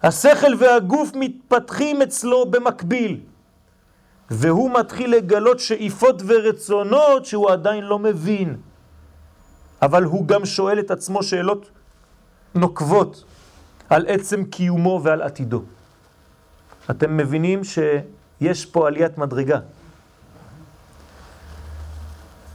השכל 0.04 0.54
והגוף 0.58 1.12
מתפתחים 1.16 2.02
אצלו 2.02 2.46
במקביל. 2.46 3.20
והוא 4.32 4.72
מתחיל 4.80 5.16
לגלות 5.16 5.60
שאיפות 5.60 6.22
ורצונות 6.26 7.26
שהוא 7.26 7.52
עדיין 7.52 7.84
לא 7.84 8.00
מבין. 8.00 8.58
אבל 9.82 10.04
הוא 10.04 10.28
גם 10.28 10.46
שואל 10.46 10.80
את 10.80 10.92
עצמו 10.92 11.24
שאלות 11.24 11.70
נוקבות 12.56 13.24
על 13.90 14.06
עצם 14.08 14.44
קיומו 14.44 15.02
ועל 15.04 15.22
עתידו. 15.22 15.62
אתם 16.90 17.18
מבינים 17.18 17.62
שיש 17.64 18.66
פה 18.66 18.88
עליית 18.88 19.18
מדרגה. 19.18 19.60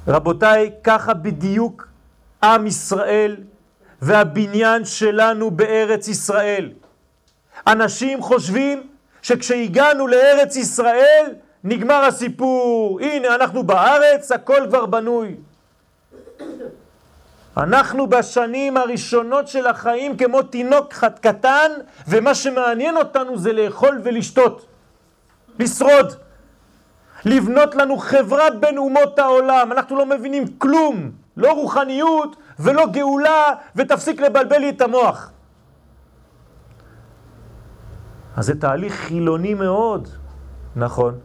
רבותיי, 0.08 0.70
ככה 0.84 1.14
בדיוק 1.14 1.88
עם 2.42 2.66
ישראל 2.66 3.36
והבניין 4.02 4.84
שלנו 4.84 5.50
בארץ 5.50 6.08
ישראל. 6.08 6.72
אנשים 7.66 8.22
חושבים 8.22 8.88
שכשהגענו 9.22 10.06
לארץ 10.06 10.56
ישראל 10.56 11.34
נגמר 11.64 12.04
הסיפור, 12.04 13.00
הנה 13.00 13.34
אנחנו 13.34 13.62
בארץ, 13.62 14.32
הכל 14.32 14.66
כבר 14.68 14.86
בנוי. 14.86 15.36
אנחנו 17.56 18.06
בשנים 18.06 18.76
הראשונות 18.76 19.48
של 19.48 19.66
החיים 19.66 20.16
כמו 20.16 20.42
תינוק 20.42 20.94
קטן, 21.20 21.70
ומה 22.08 22.34
שמעניין 22.34 22.96
אותנו 22.96 23.38
זה 23.38 23.52
לאכול 23.52 24.00
ולשתות, 24.04 24.66
לשרוד, 25.58 26.12
לבנות 27.24 27.74
לנו 27.74 27.98
חברה 27.98 28.50
בין 28.60 28.78
אומות 28.78 29.18
העולם. 29.18 29.72
אנחנו 29.72 29.96
לא 29.96 30.06
מבינים 30.06 30.44
כלום, 30.58 31.10
לא 31.36 31.52
רוחניות 31.52 32.36
ולא 32.58 32.86
גאולה, 32.86 33.44
ותפסיק 33.76 34.20
לבלבל 34.20 34.58
לי 34.58 34.68
את 34.70 34.80
המוח. 34.80 35.30
אז 38.36 38.46
זה 38.46 38.60
תהליך 38.60 38.94
חילוני 38.94 39.54
מאוד, 39.54 40.08
נכון. 40.76 41.18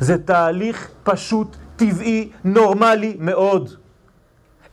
זה 0.00 0.18
תהליך 0.18 0.90
פשוט, 1.02 1.56
טבעי, 1.76 2.30
נורמלי 2.44 3.16
מאוד. 3.18 3.79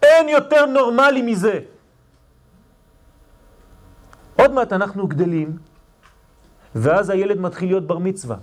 אין 0.04 0.30
יותר 0.30 0.66
נורמלי 0.66 1.22
מזה. 1.22 1.60
עוד 4.36 4.52
מעט 4.52 4.74
אנחנו 4.74 5.08
גדלים, 5.08 5.58
ואז 6.76 7.10
הילד 7.10 7.40
מתחיל 7.40 7.70
להיות 7.70 7.88
בר 7.88 7.98
מצווה. 7.98 8.38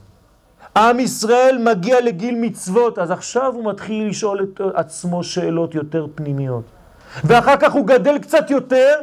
עם 0.76 1.00
ישראל 1.00 1.58
מגיע 1.58 2.00
לגיל 2.00 2.34
מצוות, 2.40 2.98
אז 2.98 3.10
עכשיו 3.10 3.52
הוא 3.54 3.64
מתחיל 3.70 4.08
לשאול 4.08 4.42
את 4.42 4.60
עצמו 4.74 5.24
שאלות 5.24 5.74
יותר 5.74 6.06
פנימיות. 6.14 6.64
ואחר 7.24 7.56
כך 7.56 7.72
הוא 7.72 7.86
גדל 7.86 8.18
קצת 8.18 8.50
יותר, 8.50 9.00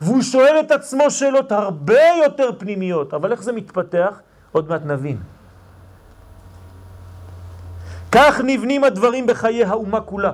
והוא 0.00 0.22
שואל 0.22 0.60
את 0.60 0.70
עצמו 0.70 1.10
שאלות 1.10 1.52
הרבה 1.52 2.02
יותר 2.24 2.50
פנימיות. 2.58 3.14
אבל 3.14 3.32
איך 3.32 3.42
זה 3.42 3.52
מתפתח? 3.52 4.20
עוד 4.52 4.68
מעט 4.68 4.82
נבין. 4.84 5.18
כך 8.12 8.40
נבנים 8.44 8.84
הדברים 8.84 9.26
בחיי 9.26 9.64
האומה 9.64 10.00
כולה. 10.00 10.32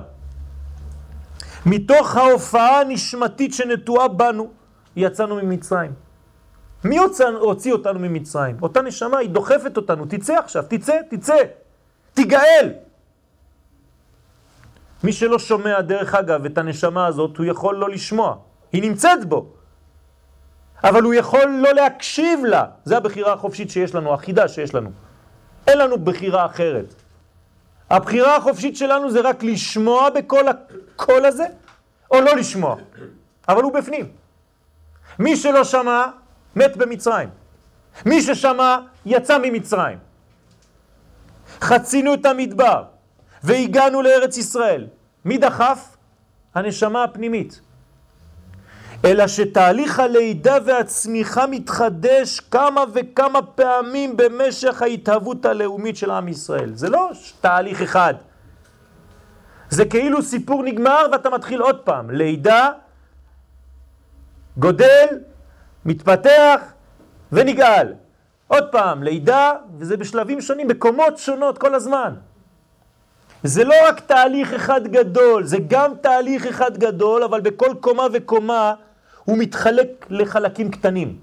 מתוך 1.65 2.15
ההופעה 2.15 2.81
הנשמתית 2.81 3.53
שנטועה 3.53 4.07
בנו, 4.07 4.49
יצאנו 4.95 5.35
ממצרים. 5.35 5.91
מי 6.83 6.97
הוציא 7.39 7.73
אותנו 7.73 7.99
ממצרים? 7.99 8.57
אותה 8.61 8.81
נשמה, 8.81 9.17
היא 9.17 9.29
דוחפת 9.29 9.77
אותנו, 9.77 10.05
תצא 10.05 10.33
עכשיו, 10.37 10.63
תצא, 10.69 10.97
תצא, 11.09 11.35
תיגאל. 12.13 12.73
מי 15.03 15.13
שלא 15.13 15.39
שומע, 15.39 15.81
דרך 15.81 16.15
אגב, 16.15 16.45
את 16.45 16.57
הנשמה 16.57 17.05
הזאת, 17.07 17.37
הוא 17.37 17.45
יכול 17.45 17.75
לא 17.75 17.89
לשמוע. 17.89 18.35
היא 18.71 18.81
נמצאת 18.81 19.25
בו. 19.25 19.53
אבל 20.83 21.03
הוא 21.03 21.13
יכול 21.13 21.45
לא 21.45 21.73
להקשיב 21.73 22.45
לה. 22.45 22.65
זה 22.85 22.97
הבחירה 22.97 23.33
החופשית 23.33 23.69
שיש 23.69 23.95
לנו, 23.95 24.13
החידה 24.13 24.47
שיש 24.47 24.75
לנו. 24.75 24.91
אין 25.67 25.77
לנו 25.77 25.97
בחירה 25.97 26.45
אחרת. 26.45 26.98
הבחירה 27.89 28.35
החופשית 28.35 28.77
שלנו 28.77 29.11
זה 29.11 29.21
רק 29.21 29.43
לשמוע 29.43 30.09
בכל 30.09 30.45
הקול 30.47 31.25
הזה, 31.25 31.45
או 32.11 32.21
לא 32.21 32.35
לשמוע. 32.35 32.75
אבל 33.47 33.63
הוא 33.63 33.73
בפנים. 33.73 34.11
מי 35.19 35.35
שלא 35.35 35.63
שמע, 35.63 36.05
מת 36.55 36.77
במצרים. 36.77 37.29
מי 38.05 38.21
ששמע, 38.21 38.77
יצא 39.05 39.37
ממצרים. 39.43 39.97
חצינו 41.61 42.13
את 42.13 42.25
המדבר, 42.25 42.83
והגענו 43.43 44.01
לארץ 44.01 44.37
ישראל. 44.37 44.87
מי 45.25 45.37
דחף? 45.37 45.97
הנשמה 46.55 47.03
הפנימית. 47.03 47.61
אלא 49.05 49.27
שתהליך 49.27 49.99
הלידה 49.99 50.57
והצמיחה 50.65 51.47
מתחדש 51.47 52.39
כמה 52.39 52.83
וכמה 52.93 53.41
פעמים 53.41 54.17
במשך 54.17 54.81
ההתהוות 54.81 55.45
הלאומית 55.45 55.97
של 55.97 56.11
עם 56.11 56.27
ישראל. 56.27 56.75
זה 56.75 56.89
לא 56.89 57.09
תהליך 57.41 57.81
אחד. 57.81 58.13
זה 59.69 59.85
כאילו 59.85 60.21
סיפור 60.21 60.63
נגמר 60.63 61.05
ואתה 61.11 61.29
מתחיל 61.29 61.61
עוד 61.61 61.79
פעם. 61.79 62.09
לידה, 62.09 62.69
גודל, 64.57 65.07
מתפתח 65.85 66.61
ונגאל. 67.31 67.93
עוד 68.47 68.63
פעם, 68.71 69.03
לידה, 69.03 69.53
וזה 69.77 69.97
בשלבים 69.97 70.41
שונים, 70.41 70.67
בקומות 70.67 71.17
שונות 71.17 71.57
כל 71.57 71.75
הזמן. 71.75 72.13
זה 73.43 73.63
לא 73.63 73.75
רק 73.87 73.99
תהליך 73.99 74.53
אחד 74.53 74.87
גדול, 74.87 75.43
זה 75.43 75.57
גם 75.67 75.93
תהליך 76.01 76.45
אחד 76.45 76.77
גדול, 76.77 77.23
אבל 77.23 77.41
בכל 77.41 77.73
קומה 77.79 78.07
וקומה 78.13 78.73
הוא 79.23 79.37
מתחלק 79.37 80.05
לחלקים 80.09 80.71
קטנים. 80.71 81.17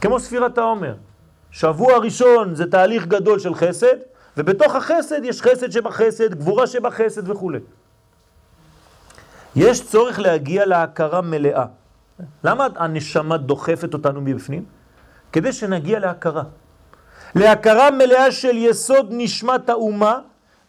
כמו 0.00 0.20
ספירת 0.20 0.58
העומר. 0.58 0.94
שבוע 1.50 1.98
ראשון 1.98 2.54
זה 2.54 2.70
תהליך 2.70 3.06
גדול 3.06 3.38
של 3.38 3.54
חסד, 3.54 3.96
ובתוך 4.36 4.74
החסד 4.74 5.24
יש 5.24 5.42
חסד 5.42 5.70
שבחסד, 5.70 6.34
גבורה 6.34 6.66
שבחסד 6.66 7.30
וכו'. 7.30 7.52
יש 9.56 9.86
צורך 9.86 10.18
להגיע 10.18 10.66
להכרה 10.66 11.20
מלאה. 11.20 11.64
למה 12.44 12.66
הנשמה 12.76 13.36
דוחפת 13.36 13.94
אותנו 13.94 14.20
מבפנים? 14.20 14.64
כדי 15.32 15.52
שנגיע 15.52 15.98
להכרה. 15.98 16.42
להכרה 17.34 17.90
מלאה 17.90 18.32
של 18.32 18.56
יסוד 18.56 19.06
נשמת 19.10 19.68
האומה, 19.68 20.18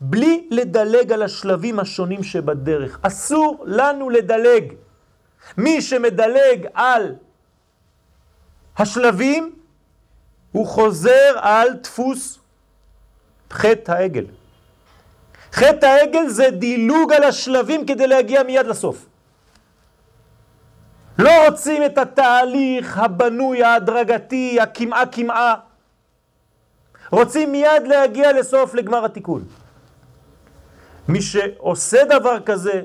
בלי 0.02 0.48
לדלג 0.52 1.12
על 1.12 1.24
השלבים 1.24 1.80
השונים 1.80 2.24
שבדרך. 2.24 3.00
אסור 3.02 3.64
לנו 3.66 4.10
לדלג. 4.10 4.74
מי 5.58 5.82
שמדלג 5.82 6.68
על 6.74 7.16
השלבים, 8.78 9.56
הוא 10.52 10.68
חוזר 10.68 11.36
על 11.36 11.74
דפוס 11.74 12.40
חטא 13.52 13.92
העגל. 13.92 14.26
חטא 15.52 15.86
העגל 15.86 16.28
זה 16.28 16.50
דילוג 16.52 17.14
על 17.14 17.24
השלבים 17.24 17.86
כדי 17.86 18.08
להגיע 18.08 18.44
מיד 18.44 18.68
לסוף. 18.68 19.06
לא 21.20 21.32
רוצים 21.48 21.86
את 21.86 21.98
התהליך 21.98 22.98
הבנוי, 22.98 23.64
ההדרגתי, 23.64 24.60
הכמעה 24.62 25.06
כמעה. 25.06 25.56
רוצים 27.12 27.52
מיד 27.52 27.88
להגיע 27.88 28.32
לסוף, 28.32 28.74
לגמר 28.74 29.06
התיקון. 29.06 29.44
מי 31.10 31.22
שעושה 31.22 32.06
דבר 32.06 32.40
כזה, 32.46 32.82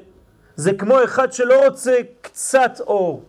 זה 0.57 0.73
כמו 0.73 1.05
אחד 1.05 1.33
שלא 1.33 1.65
רוצה 1.67 1.97
קצת 2.21 2.81
אור, 2.81 3.23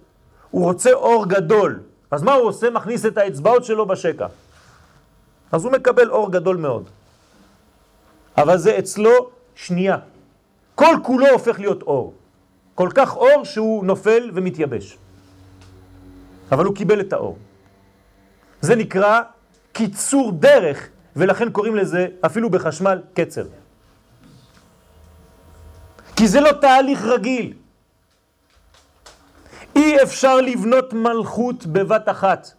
הוא 0.51 0.63
רוצה 0.63 0.93
אור 0.93 1.25
גדול. 1.29 1.79
אז 2.12 2.23
מה 2.23 2.34
הוא 2.34 2.47
עושה? 2.47 2.69
מכניס 2.69 3.05
את 3.05 3.17
האצבעות 3.17 3.65
שלו 3.65 3.86
בשקע. 3.86 4.27
אז 5.51 5.65
הוא 5.65 5.71
מקבל 5.71 6.10
אור 6.10 6.31
גדול 6.31 6.58
מאוד. 6.58 6.89
אבל 8.38 8.58
זה 8.58 8.79
אצלו 8.79 9.12
שנייה. 9.55 9.97
כל 10.75 10.95
כולו 11.03 11.27
הופך 11.27 11.60
להיות 11.60 11.81
אור. 11.81 12.13
כל 12.75 12.89
כך 12.95 13.15
אור 13.15 13.43
שהוא 13.43 13.86
נופל 13.86 14.31
ומתייבש. 14.34 14.97
אבל 16.51 16.65
הוא 16.65 16.75
קיבל 16.75 16.99
את 16.99 17.13
האור. 17.13 17.38
זה 18.62 18.75
נקרא 18.75 19.21
קיצור 19.73 20.31
דרך, 20.31 20.88
ולכן 21.15 21.51
קוראים 21.51 21.75
לזה 21.75 22.08
אפילו 22.25 22.49
בחשמל 22.49 23.01
קצר. 23.13 23.45
כי 26.15 26.28
זה 26.28 26.39
לא 26.39 26.51
תהליך 26.51 27.04
רגיל. 27.04 27.54
אי 29.75 30.04
אפשר 30.04 30.36
לבנות 30.41 30.93
מלכות 30.93 31.65
בבת 31.65 32.10
אחת. 32.10 32.51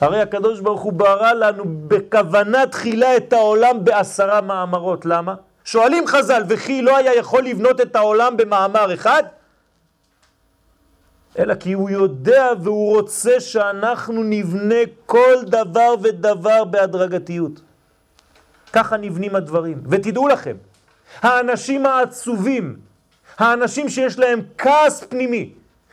הרי 0.00 0.20
הקדוש 0.20 0.60
ברוך 0.60 0.80
הוא 0.80 0.92
ברא 0.92 1.32
לנו 1.32 1.64
בכוונה 1.88 2.66
תחילה 2.66 3.16
את 3.16 3.32
העולם 3.32 3.84
בעשרה 3.84 4.40
מאמרות. 4.40 5.06
למה? 5.06 5.34
שואלים 5.64 6.06
חז"ל, 6.06 6.42
וכי 6.48 6.82
לא 6.82 6.96
היה 6.96 7.14
יכול 7.14 7.42
לבנות 7.42 7.80
את 7.80 7.96
העולם 7.96 8.36
במאמר 8.36 8.94
אחד? 8.94 9.22
אלא 11.38 11.54
כי 11.54 11.72
הוא 11.72 11.90
יודע 11.90 12.46
והוא 12.62 12.96
רוצה 12.96 13.40
שאנחנו 13.40 14.22
נבנה 14.22 14.80
כל 15.06 15.34
דבר 15.44 15.94
ודבר 16.02 16.64
בהדרגתיות. 16.64 17.60
ככה 18.72 18.96
נבנים 18.96 19.36
הדברים. 19.36 19.82
ותדעו 19.90 20.28
לכם, 20.28 20.56
האנשים 21.22 21.86
העצובים, 21.86 22.76
האנשים 23.38 23.88
שיש 23.88 24.18
להם 24.18 24.40
כעס 24.58 25.04
פנימי, 25.04 25.52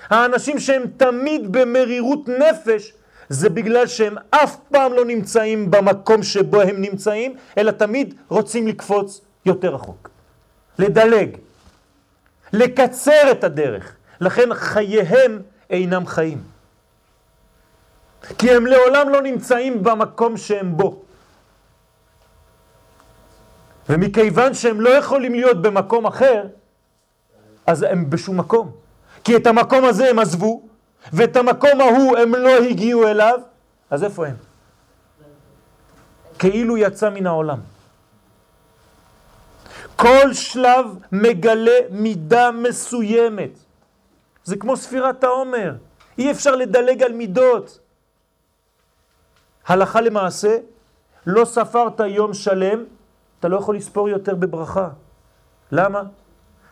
האנשים 0.10 0.60
שהם 0.60 0.84
תמיד 0.98 1.52
במרירות 1.52 2.30
נפש, 2.30 2.94
זה 3.30 3.50
בגלל 3.50 3.88
שהם 3.88 4.16
אף 4.30 4.56
פעם 4.72 4.94
לא 4.94 5.06
נמצאים 5.06 5.72
במקום 5.72 6.24
שבו 6.24 6.62
הם 6.62 6.82
נמצאים, 6.82 7.36
אלא 7.58 7.72
תמיד 7.72 8.16
רוצים 8.30 8.68
לקפוץ 8.68 9.22
יותר 9.46 9.76
רחוק. 9.76 10.10
לדלג, 10.80 11.38
לקצר 12.54 13.32
את 13.32 13.44
הדרך. 13.44 13.96
לכן 14.22 14.54
חייהם 14.54 15.42
אינם 15.70 16.06
חיים. 16.06 16.42
כי 18.38 18.52
הם 18.52 18.66
לעולם 18.66 19.10
לא 19.10 19.22
נמצאים 19.22 19.84
במקום 19.84 20.38
שהם 20.38 20.78
בו. 20.78 21.03
ומכיוון 23.90 24.54
שהם 24.54 24.82
לא 24.82 24.90
יכולים 24.90 25.34
להיות 25.34 25.62
במקום 25.62 26.06
אחר, 26.06 26.44
אז 27.68 27.84
הם 27.84 28.10
בשום 28.10 28.38
מקום. 28.38 28.72
כי 29.24 29.36
את 29.36 29.48
המקום 29.48 29.86
הזה 29.86 30.10
הם 30.10 30.20
עזבו, 30.20 30.62
ואת 31.14 31.36
המקום 31.36 31.82
ההוא 31.82 32.18
הם 32.18 32.36
לא 32.36 32.58
הגיעו 32.58 33.08
אליו, 33.08 33.40
אז 33.90 34.04
איפה 34.04 34.28
הם? 34.28 34.36
כאילו 36.40 36.78
יצא 36.78 37.10
מן 37.10 37.28
העולם. 37.28 37.60
כל 39.96 40.34
שלב 40.34 40.86
מגלה 41.12 41.80
מידה 41.90 42.52
מסוימת. 42.52 43.50
זה 44.44 44.56
כמו 44.56 44.78
ספירת 44.78 45.24
העומר. 45.24 45.76
אי 46.18 46.32
אפשר 46.32 46.56
לדלג 46.56 47.04
על 47.04 47.12
מידות. 47.12 47.80
הלכה 49.68 50.02
למעשה, 50.02 50.58
לא 51.26 51.46
ספרת 51.46 52.00
יום 52.00 52.34
שלם, 52.34 52.84
אתה 53.44 53.52
לא 53.52 53.58
יכול 53.58 53.76
לספור 53.76 54.10
יותר 54.10 54.36
בברכה. 54.36 54.90
למה? 55.72 56.04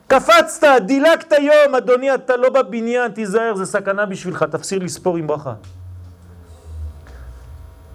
קפצת, 0.08 0.68
דילגת 0.86 1.32
יום, 1.32 1.76
אדוני, 1.76 2.14
אתה 2.14 2.36
לא 2.36 2.50
בבניין, 2.50 3.12
תיזהר, 3.12 3.56
זה 3.56 3.66
סכנה 3.66 4.06
בשבילך, 4.06 4.44
תפסיר 4.44 4.80
לספור 4.80 5.18
עם 5.18 5.28
ברכה. 5.28 5.54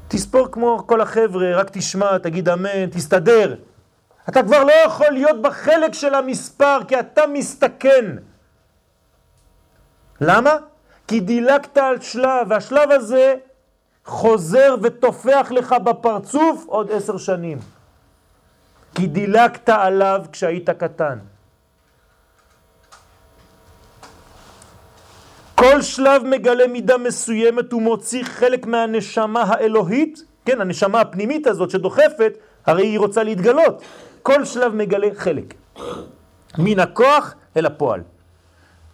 תספור 0.08 0.48
כמו 0.52 0.86
כל 0.86 1.00
החבר'ה, 1.00 1.56
רק 1.56 1.70
תשמע, 1.72 2.18
תגיד 2.18 2.48
אמן, 2.48 2.86
תסתדר. 2.90 3.54
אתה 4.28 4.42
כבר 4.42 4.64
לא 4.64 4.72
יכול 4.86 5.10
להיות 5.10 5.42
בחלק 5.42 5.94
של 5.94 6.14
המספר, 6.14 6.78
כי 6.88 7.00
אתה 7.00 7.22
מסתכן. 7.32 8.04
למה? 10.20 10.56
כי 11.08 11.20
דילגת 11.20 11.78
על 11.78 12.00
שלב, 12.00 12.46
והשלב 12.50 12.90
הזה 12.90 13.34
חוזר 14.04 14.74
ותופח 14.82 15.46
לך 15.50 15.74
בפרצוף 15.84 16.64
עוד 16.66 16.90
עשר 16.90 17.16
שנים. 17.16 17.75
כי 18.96 19.06
דילגת 19.06 19.68
עליו 19.68 20.24
כשהיית 20.32 20.70
קטן. 20.70 21.18
כל 25.54 25.82
שלב 25.82 26.22
מגלה 26.24 26.66
מידה 26.66 26.98
מסוימת 26.98 27.72
ומוציא 27.72 28.24
חלק 28.24 28.66
מהנשמה 28.66 29.42
האלוהית, 29.42 30.22
כן, 30.44 30.60
הנשמה 30.60 31.00
הפנימית 31.00 31.46
הזאת 31.46 31.70
שדוחפת, 31.70 32.38
הרי 32.66 32.86
היא 32.86 32.98
רוצה 32.98 33.22
להתגלות. 33.22 33.82
כל 34.22 34.44
שלב 34.44 34.74
מגלה 34.74 35.08
חלק. 35.14 35.54
מן 36.58 36.80
הכוח 36.80 37.34
אל 37.56 37.66
הפועל. 37.66 38.00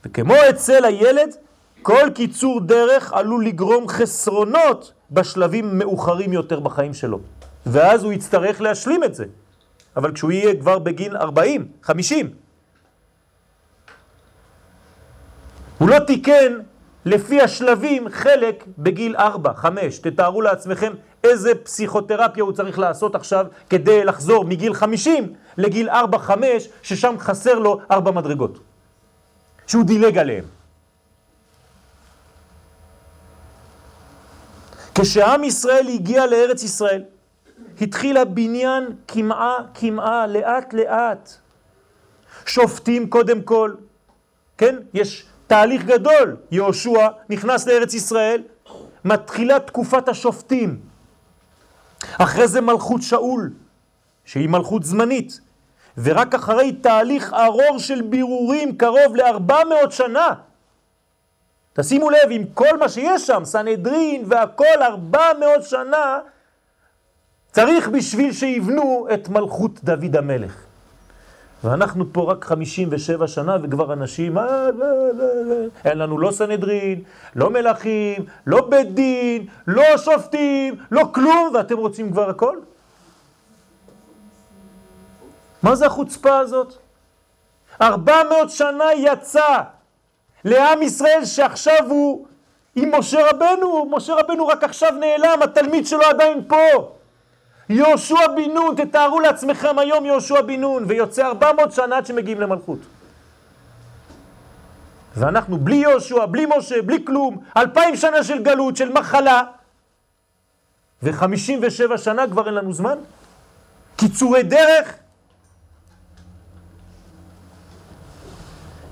וכמו 0.04 0.34
אצל 0.50 0.84
הילד, 0.84 1.36
כל 1.82 2.10
קיצור 2.14 2.60
דרך 2.60 3.12
עלול 3.12 3.46
לגרום 3.46 3.88
חסרונות 3.88 4.92
בשלבים 5.10 5.78
מאוחרים 5.78 6.32
יותר 6.32 6.60
בחיים 6.60 6.94
שלו. 6.94 7.18
ואז 7.66 8.04
הוא 8.04 8.12
יצטרך 8.12 8.60
להשלים 8.60 9.04
את 9.04 9.14
זה. 9.14 9.24
אבל 9.96 10.12
כשהוא 10.12 10.32
יהיה 10.32 10.60
כבר 10.60 10.78
בגיל 10.78 11.16
40, 11.16 11.68
50, 11.82 12.30
הוא 15.78 15.88
לא 15.88 15.98
תיקן 15.98 16.58
לפי 17.04 17.40
השלבים 17.40 18.08
חלק 18.08 18.64
בגיל 18.78 19.16
4, 19.16 19.52
5. 19.54 19.98
תתארו 19.98 20.42
לעצמכם 20.42 20.92
איזה 21.24 21.54
פסיכותרפיה 21.54 22.44
הוא 22.44 22.52
צריך 22.52 22.78
לעשות 22.78 23.14
עכשיו 23.14 23.46
כדי 23.70 24.04
לחזור 24.04 24.44
מגיל 24.44 24.74
50 24.74 25.32
לגיל 25.58 25.88
4, 25.90 26.18
5, 26.18 26.68
ששם 26.82 27.14
חסר 27.18 27.58
לו 27.58 27.80
4 27.90 28.10
מדרגות. 28.10 28.58
שהוא 29.66 29.84
דילג 29.84 30.18
עליהם. 30.18 30.44
כשעם 34.94 35.44
ישראל 35.44 35.88
הגיע 35.88 36.26
לארץ 36.26 36.62
ישראל, 36.62 37.02
התחיל 37.80 38.16
הבניין 38.16 38.84
כמעה 39.08 39.56
כמעה, 39.74 40.26
לאט 40.26 40.74
לאט. 40.74 41.30
שופטים 42.46 43.10
קודם 43.10 43.42
כל, 43.42 43.74
כן? 44.58 44.76
יש 44.94 45.26
תהליך 45.46 45.84
גדול. 45.84 46.36
יהושע 46.50 47.08
נכנס 47.28 47.66
לארץ 47.66 47.94
ישראל, 47.94 48.42
מתחילה 49.04 49.60
תקופת 49.60 50.08
השופטים. 50.08 50.80
אחרי 52.18 52.48
זה 52.48 52.60
מלכות 52.60 53.02
שאול, 53.02 53.52
שהיא 54.24 54.48
מלכות 54.48 54.82
זמנית. 54.82 55.40
ורק 55.98 56.34
אחרי 56.34 56.72
תהליך 56.72 57.32
ארור 57.32 57.78
של 57.78 58.02
בירורים 58.02 58.76
קרוב 58.76 59.16
ל-400 59.16 59.90
שנה. 59.90 60.28
תשימו 61.72 62.10
לב, 62.10 62.28
עם 62.30 62.44
כל 62.54 62.78
מה 62.78 62.88
שיש 62.88 63.26
שם, 63.26 63.44
סנהדרין 63.44 64.24
והכל, 64.26 64.82
400 64.82 65.62
שנה, 65.62 66.18
צריך 67.52 67.88
בשביל 67.88 68.32
שיבנו 68.32 69.06
את 69.14 69.28
מלכות 69.28 69.84
דוד 69.84 70.16
המלך. 70.16 70.56
ואנחנו 71.64 72.04
פה 72.12 72.30
רק 72.30 72.44
57 72.44 73.26
שנה 73.26 73.56
וכבר 73.62 73.92
אנשים, 73.92 74.38
אה, 74.38 74.70
לא, 74.70 75.12
לא, 75.12 75.44
לא. 75.44 75.54
אין 75.84 75.98
לנו 75.98 76.18
לא 76.18 76.30
סנהדרין, 76.30 77.02
לא 77.36 77.50
מלכים, 77.50 78.24
לא 78.46 78.68
בית 78.68 78.94
דין, 78.94 79.46
לא 79.66 79.84
שופטים, 79.96 80.74
לא 80.90 81.02
כלום, 81.14 81.50
ואתם 81.54 81.76
רוצים 81.76 82.12
כבר 82.12 82.30
הכל? 82.30 82.56
מה 85.62 85.74
זה 85.74 85.86
החוצפה 85.86 86.38
הזאת? 86.38 86.74
400 87.82 88.50
שנה 88.50 88.84
יצא 88.96 89.58
לעם 90.44 90.82
ישראל 90.82 91.24
שעכשיו 91.24 91.86
הוא 91.88 92.26
עם 92.76 92.94
משה 92.94 93.30
רבנו, 93.30 93.86
משה 93.90 94.14
רבנו 94.14 94.46
רק 94.46 94.64
עכשיו 94.64 94.90
נעלם, 94.90 95.42
התלמיד 95.42 95.86
שלו 95.86 96.02
עדיין 96.02 96.42
פה. 96.48 96.92
יהושע 97.72 98.26
בן 98.36 98.50
נון, 98.54 98.74
תתארו 98.76 99.20
לעצמכם 99.20 99.78
היום 99.78 100.04
יהושע 100.04 100.40
בן 100.40 100.60
נון, 100.60 100.84
ויוצא 100.88 101.26
400 101.26 101.72
שנה 101.72 101.96
עד 101.96 102.06
שמגיעים 102.06 102.40
למלכות. 102.40 102.78
ואנחנו 105.16 105.58
בלי 105.58 105.76
יהושע, 105.76 106.26
בלי 106.26 106.46
משה, 106.56 106.82
בלי 106.82 107.04
כלום, 107.04 107.44
אלפיים 107.56 107.96
שנה 107.96 108.24
של 108.24 108.42
גלות, 108.42 108.76
של 108.76 108.92
מחלה, 108.92 109.42
וחמישים 111.02 111.58
ושבע 111.62 111.98
שנה 111.98 112.26
כבר 112.30 112.46
אין 112.46 112.54
לנו 112.54 112.72
זמן? 112.72 112.98
קיצורי 113.96 114.42
דרך? 114.42 114.94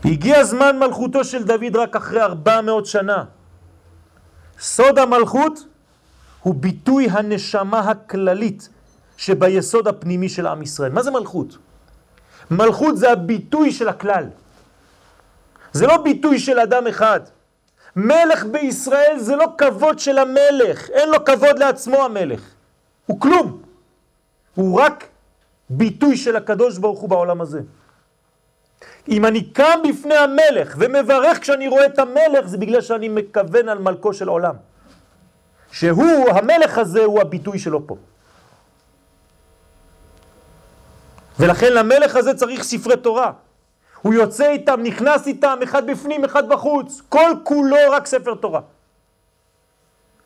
הגיע 0.04 0.44
זמן 0.44 0.78
מלכותו 0.78 1.24
של 1.24 1.44
דוד 1.44 1.76
רק 1.76 1.96
אחרי 1.96 2.22
400 2.22 2.86
שנה. 2.86 3.24
סוד 4.58 4.98
המלכות 4.98 5.69
הוא 6.42 6.54
ביטוי 6.54 7.08
הנשמה 7.10 7.80
הכללית 7.80 8.68
שביסוד 9.16 9.88
הפנימי 9.88 10.28
של 10.28 10.46
עם 10.46 10.62
ישראל. 10.62 10.92
מה 10.92 11.02
זה 11.02 11.10
מלכות? 11.10 11.58
מלכות 12.50 12.96
זה 12.96 13.12
הביטוי 13.12 13.72
של 13.72 13.88
הכלל. 13.88 14.24
זה 15.72 15.86
לא 15.86 15.96
ביטוי 15.96 16.38
של 16.38 16.58
אדם 16.58 16.86
אחד. 16.86 17.20
מלך 17.96 18.44
בישראל 18.44 19.16
זה 19.18 19.36
לא 19.36 19.46
כבוד 19.58 19.98
של 19.98 20.18
המלך, 20.18 20.90
אין 20.90 21.08
לו 21.08 21.24
כבוד 21.24 21.58
לעצמו 21.58 22.04
המלך. 22.04 22.40
הוא 23.06 23.20
כלום. 23.20 23.62
הוא 24.54 24.80
רק 24.80 25.04
ביטוי 25.70 26.16
של 26.16 26.36
הקדוש 26.36 26.78
ברוך 26.78 27.00
הוא 27.00 27.08
בעולם 27.08 27.40
הזה. 27.40 27.60
אם 29.08 29.26
אני 29.26 29.44
קם 29.44 29.78
בפני 29.88 30.14
המלך 30.14 30.76
ומברך 30.78 31.40
כשאני 31.40 31.68
רואה 31.68 31.86
את 31.86 31.98
המלך, 31.98 32.46
זה 32.46 32.58
בגלל 32.58 32.80
שאני 32.80 33.08
מכוון 33.08 33.68
על 33.68 33.78
מלכו 33.78 34.14
של 34.14 34.28
עולם. 34.28 34.54
שהוא, 35.72 36.30
המלך 36.30 36.78
הזה, 36.78 37.04
הוא 37.04 37.20
הביטוי 37.20 37.58
שלו 37.58 37.86
פה. 37.86 37.96
ולכן 41.38 41.72
למלך 41.72 42.16
הזה 42.16 42.34
צריך 42.34 42.62
ספרי 42.62 42.96
תורה. 42.96 43.32
הוא 44.02 44.14
יוצא 44.14 44.50
איתם, 44.50 44.80
נכנס 44.82 45.26
איתם, 45.26 45.58
אחד 45.64 45.86
בפנים, 45.86 46.24
אחד 46.24 46.48
בחוץ. 46.48 47.02
כל 47.08 47.30
כולו 47.44 47.76
רק 47.92 48.06
ספר 48.06 48.34
תורה. 48.34 48.60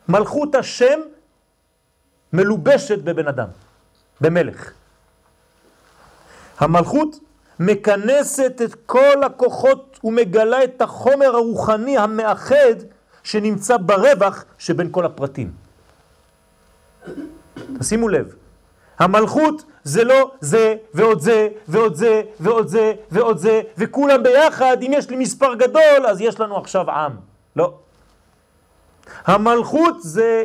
מלכות 0.09 0.55
השם 0.55 1.01
מלובשת 2.33 2.99
בבן 2.99 3.29
אדם, 3.29 3.49
במלך. 4.21 4.73
המלכות 6.59 7.17
מכנסת 7.61 8.61
את 8.65 8.75
כל 8.87 9.23
הכוחות 9.27 10.01
ומגלה 10.05 10.65
את 10.65 10.83
החומר 10.83 11.37
הרוחני 11.37 11.99
המאחד 11.99 12.75
שנמצא 13.25 13.77
ברווח 13.77 14.45
שבין 14.59 14.89
כל 14.91 15.05
הפרטים. 15.07 15.53
תשימו 17.79 18.09
לב, 18.09 18.35
המלכות 18.99 19.65
זה 19.85 20.05
לא 20.05 20.31
זה 20.41 20.75
ועוד 20.95 21.21
זה 21.21 21.49
ועוד 21.69 21.95
זה 21.95 22.23
ועוד 22.41 22.69
זה 22.69 22.93
ועוד 23.11 23.39
זה 23.39 23.63
וכולם 23.79 24.23
ביחד, 24.23 24.77
אם 24.83 24.91
יש 24.95 25.11
לי 25.11 25.17
מספר 25.17 25.55
גדול 25.55 26.07
אז 26.09 26.21
יש 26.21 26.41
לנו 26.41 26.57
עכשיו 26.57 26.91
עם. 26.91 27.13
לא. 27.57 27.79
המלכות 29.25 30.03
זה 30.03 30.45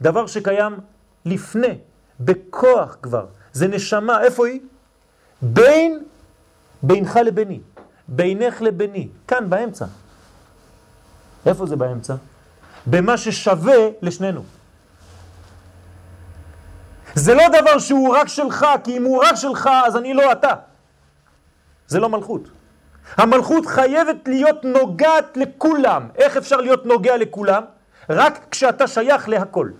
דבר 0.00 0.26
שקיים 0.26 0.76
לפני, 1.24 1.78
בכוח 2.20 2.96
כבר. 3.02 3.26
זה 3.52 3.68
נשמה, 3.68 4.22
איפה 4.22 4.46
היא? 4.46 4.60
בין, 5.42 6.04
בינך 6.82 7.16
לביני, 7.16 7.60
בינך 8.08 8.62
לביני, 8.62 9.08
כאן 9.28 9.50
באמצע. 9.50 9.86
איפה 11.48 11.66
זה 11.66 11.76
באמצע? 11.76 12.14
במה 12.86 13.16
ששווה 13.16 13.76
לשנינו. 14.02 14.42
זה 17.14 17.34
לא 17.34 17.42
דבר 17.48 17.78
שהוא 17.78 18.16
רק 18.16 18.28
שלך, 18.28 18.66
כי 18.84 18.96
אם 18.96 19.04
הוא 19.04 19.24
רק 19.24 19.34
שלך 19.34 19.70
אז 19.86 19.96
אני 19.96 20.14
לא 20.14 20.32
אתה. 20.32 20.54
זה 21.86 22.00
לא 22.00 22.08
מלכות. 22.08 22.48
המלכות 23.16 23.66
חייבת 23.66 24.28
להיות 24.28 24.64
נוגעת 24.64 25.36
לכולם. 25.36 26.08
איך 26.16 26.36
אפשר 26.36 26.56
להיות 26.56 26.86
נוגע 26.86 27.16
לכולם? 27.16 27.62
רק 28.10 28.40
כשאתה 28.50 28.86
שייך 28.86 29.28
להכל. 29.28 29.70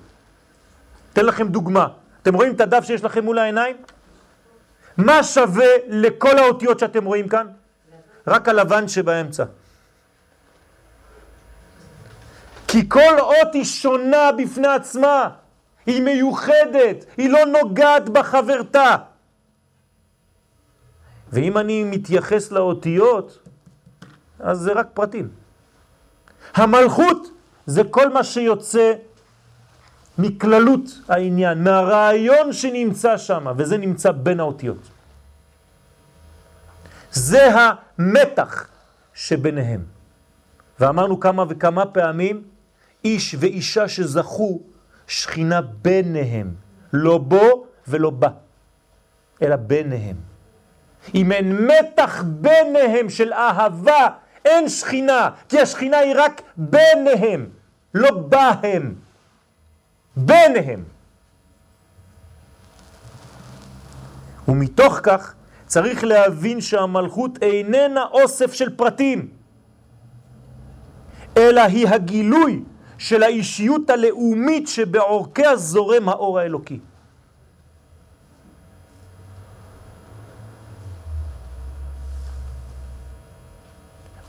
אתן 1.12 1.26
לכם 1.26 1.48
דוגמה. 1.48 1.86
אתם 2.22 2.34
רואים 2.34 2.54
את 2.54 2.60
הדף 2.60 2.84
שיש 2.84 3.04
לכם 3.04 3.24
מול 3.24 3.38
העיניים? 3.38 3.76
מה 4.96 5.22
שווה 5.22 5.66
לכל 5.88 6.38
האותיות 6.38 6.78
שאתם 6.78 7.04
רואים 7.04 7.28
כאן? 7.28 7.46
רק 8.26 8.48
הלבן 8.48 8.88
שבאמצע. 8.88 9.44
כי 12.68 12.88
כל 12.88 13.20
אות 13.20 13.54
היא 13.54 13.64
שונה 13.64 14.32
בפני 14.38 14.68
עצמה, 14.68 15.28
היא 15.86 16.02
מיוחדת, 16.02 17.04
היא 17.16 17.30
לא 17.30 17.44
נוגעת 17.44 18.08
בחברתה. 18.08 18.96
ואם 21.32 21.58
אני 21.58 21.84
מתייחס 21.84 22.52
לאותיות, 22.52 23.38
אז 24.40 24.58
זה 24.58 24.72
רק 24.72 24.88
פרטים. 24.94 25.28
המלכות 26.54 27.28
זה 27.66 27.82
כל 27.90 28.08
מה 28.12 28.24
שיוצא 28.24 28.92
מכללות 30.18 30.84
העניין, 31.08 31.64
מהרעיון 31.64 32.52
שנמצא 32.52 33.16
שם, 33.16 33.46
וזה 33.56 33.78
נמצא 33.78 34.10
בין 34.12 34.40
האותיות. 34.40 34.88
זה 37.12 37.48
המתח 37.54 38.68
שביניהם. 39.14 39.84
ואמרנו 40.80 41.20
כמה 41.20 41.44
וכמה 41.48 41.86
פעמים, 41.86 42.42
איש 43.04 43.34
ואישה 43.38 43.88
שזכו 43.88 44.60
שכינה 45.06 45.60
ביניהם, 45.60 46.54
לא 46.92 47.18
בו 47.18 47.66
ולא 47.88 48.10
בה, 48.10 48.28
אלא 49.42 49.56
ביניהם. 49.56 50.16
אם 51.14 51.32
אין 51.32 51.66
מתח 51.66 52.22
ביניהם 52.26 53.10
של 53.10 53.32
אהבה, 53.32 54.08
אין 54.44 54.68
שכינה, 54.68 55.30
כי 55.48 55.60
השכינה 55.60 55.98
היא 55.98 56.14
רק 56.16 56.42
ביניהם, 56.56 57.46
לא 57.94 58.10
בהם. 58.10 58.94
ביניהם. 60.16 60.84
ומתוך 64.48 65.00
כך 65.02 65.34
צריך 65.66 66.04
להבין 66.04 66.60
שהמלכות 66.60 67.42
איננה 67.42 68.04
אוסף 68.04 68.52
של 68.52 68.76
פרטים, 68.76 69.28
אלא 71.36 71.60
היא 71.60 71.88
הגילוי 71.88 72.62
של 72.98 73.22
האישיות 73.22 73.90
הלאומית 73.90 74.68
שבעורקיה 74.68 75.56
זורם 75.56 76.08
האור 76.08 76.38
האלוקי. 76.38 76.78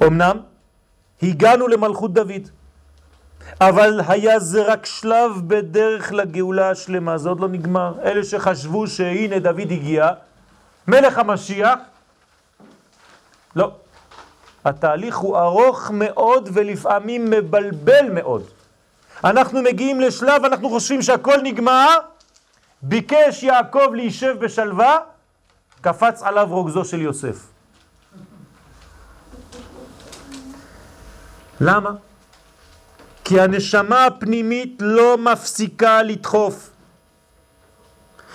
אמנם 0.04 0.38
הגענו 1.24 1.68
למלכות 1.68 2.14
דוד, 2.14 2.50
אבל 3.62 4.02
היה 4.08 4.40
זה 4.40 4.64
רק 4.64 4.86
שלב 4.86 5.32
בדרך 5.48 6.12
לגאולה 6.12 6.70
השלמה, 6.70 7.18
זה 7.18 7.30
עוד 7.30 7.40
לא 7.40 7.48
נגמר. 7.48 7.94
אלה 8.04 8.24
שחשבו 8.24 8.88
שהנה 8.88 9.40
דוד 9.40 9.72
הגיע, 9.72 10.10
מלך 10.88 11.18
המשיח, 11.18 11.80
לא. 13.56 13.72
התהליך 14.66 15.18
הוא 15.18 15.38
ארוך 15.38 15.92
מאוד 15.94 16.50
ולפעמים 16.54 17.30
מבלבל 17.30 18.10
מאוד. 18.14 18.59
אנחנו 19.24 19.62
מגיעים 19.62 20.00
לשלב, 20.00 20.46
אנחנו 20.46 20.70
חושבים 20.70 21.02
שהכל 21.02 21.38
נגמר, 21.44 21.98
ביקש 22.82 23.44
יעקב 23.44 23.90
להישב 23.94 24.36
בשלווה, 24.40 24.98
קפץ 25.82 26.24
עליו 26.24 26.48
רוגזו 26.50 26.86
של 26.86 27.02
יוסף. 27.02 27.48
למה? 31.62 31.92
כי 33.24 33.42
הנשמה 33.42 34.06
הפנימית 34.06 34.78
לא 34.80 35.18
מפסיקה 35.18 36.04
לדחוף, 36.04 36.70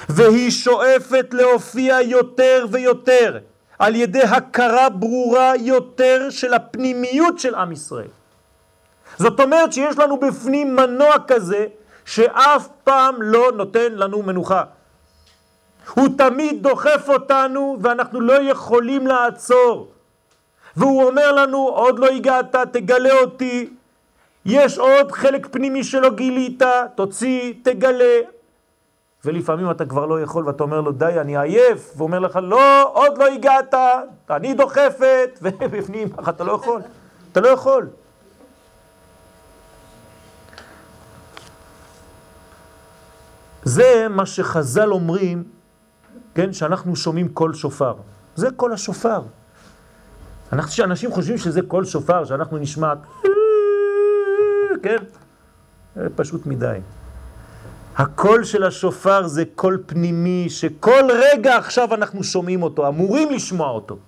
והיא 0.08 0.50
שואפת 0.50 1.26
להופיע 1.32 2.00
יותר 2.00 2.66
ויותר 2.70 3.38
על 3.78 3.94
ידי 3.94 4.22
הכרה 4.22 4.88
ברורה 4.88 5.52
יותר 5.56 6.30
של 6.30 6.54
הפנימיות 6.54 7.38
של 7.38 7.54
עם 7.54 7.72
ישראל. 7.72 8.08
זאת 9.18 9.40
אומרת 9.40 9.72
שיש 9.72 9.98
לנו 9.98 10.16
בפנים 10.20 10.76
מנוע 10.76 11.14
כזה 11.26 11.66
שאף 12.04 12.68
פעם 12.84 13.22
לא 13.22 13.52
נותן 13.52 13.92
לנו 13.92 14.22
מנוחה. 14.22 14.62
הוא 15.94 16.08
תמיד 16.18 16.62
דוחף 16.62 17.08
אותנו 17.08 17.76
ואנחנו 17.80 18.20
לא 18.20 18.42
יכולים 18.42 19.06
לעצור. 19.06 19.88
והוא 20.76 21.04
אומר 21.04 21.32
לנו, 21.32 21.58
עוד 21.58 21.98
לא 21.98 22.06
הגעת, 22.06 22.56
תגלה 22.72 23.20
אותי, 23.20 23.70
יש 24.44 24.78
עוד 24.78 25.12
חלק 25.12 25.48
פנימי 25.50 25.84
שלא 25.84 26.10
גילית, 26.10 26.62
תוציא, 26.94 27.52
תגלה. 27.62 28.20
ולפעמים 29.24 29.70
אתה 29.70 29.84
כבר 29.84 30.06
לא 30.06 30.22
יכול 30.22 30.46
ואתה 30.46 30.62
אומר 30.62 30.80
לו, 30.80 30.92
די, 30.92 31.12
אני 31.20 31.38
עייף, 31.38 31.92
והוא 31.96 32.06
אומר 32.06 32.18
לך, 32.18 32.38
לא, 32.42 32.90
עוד 32.92 33.18
לא 33.18 33.26
הגעת, 33.26 33.74
אני 34.30 34.54
דוחפת, 34.54 35.38
ובפנים 35.42 36.08
אתה 36.28 36.44
לא 36.44 36.52
יכול, 36.52 36.80
אתה 37.32 37.40
לא 37.40 37.48
יכול. 37.48 37.86
זה 43.64 44.06
מה 44.10 44.26
שחז"ל 44.26 44.92
אומרים, 44.92 45.44
כן, 46.34 46.52
שאנחנו 46.52 46.96
שומעים 46.96 47.28
קול 47.28 47.54
שופר. 47.54 47.94
זה 48.36 48.50
קול 48.56 48.72
השופר. 48.72 49.20
אנחנו, 50.52 50.70
שאנשים 50.70 51.12
חושבים 51.12 51.38
שזה 51.38 51.62
קול 51.62 51.84
שופר, 51.84 52.24
שאנחנו 52.24 52.58
נשמע, 52.58 52.92
כן? 54.82 54.96
פשוט 56.16 56.46
מדי. 56.46 56.78
הקול 57.96 58.44
של 58.44 58.64
השופר 58.64 59.26
זה 59.26 59.44
קול 59.54 59.82
פנימי, 59.86 60.46
שכל 60.48 61.04
רגע 61.10 61.56
עכשיו 61.56 61.94
אנחנו 61.94 62.24
שומעים 62.24 62.62
אותו, 62.62 62.88
אמורים 62.88 63.30
לשמוע 63.30 63.70
אותו. 63.70 63.98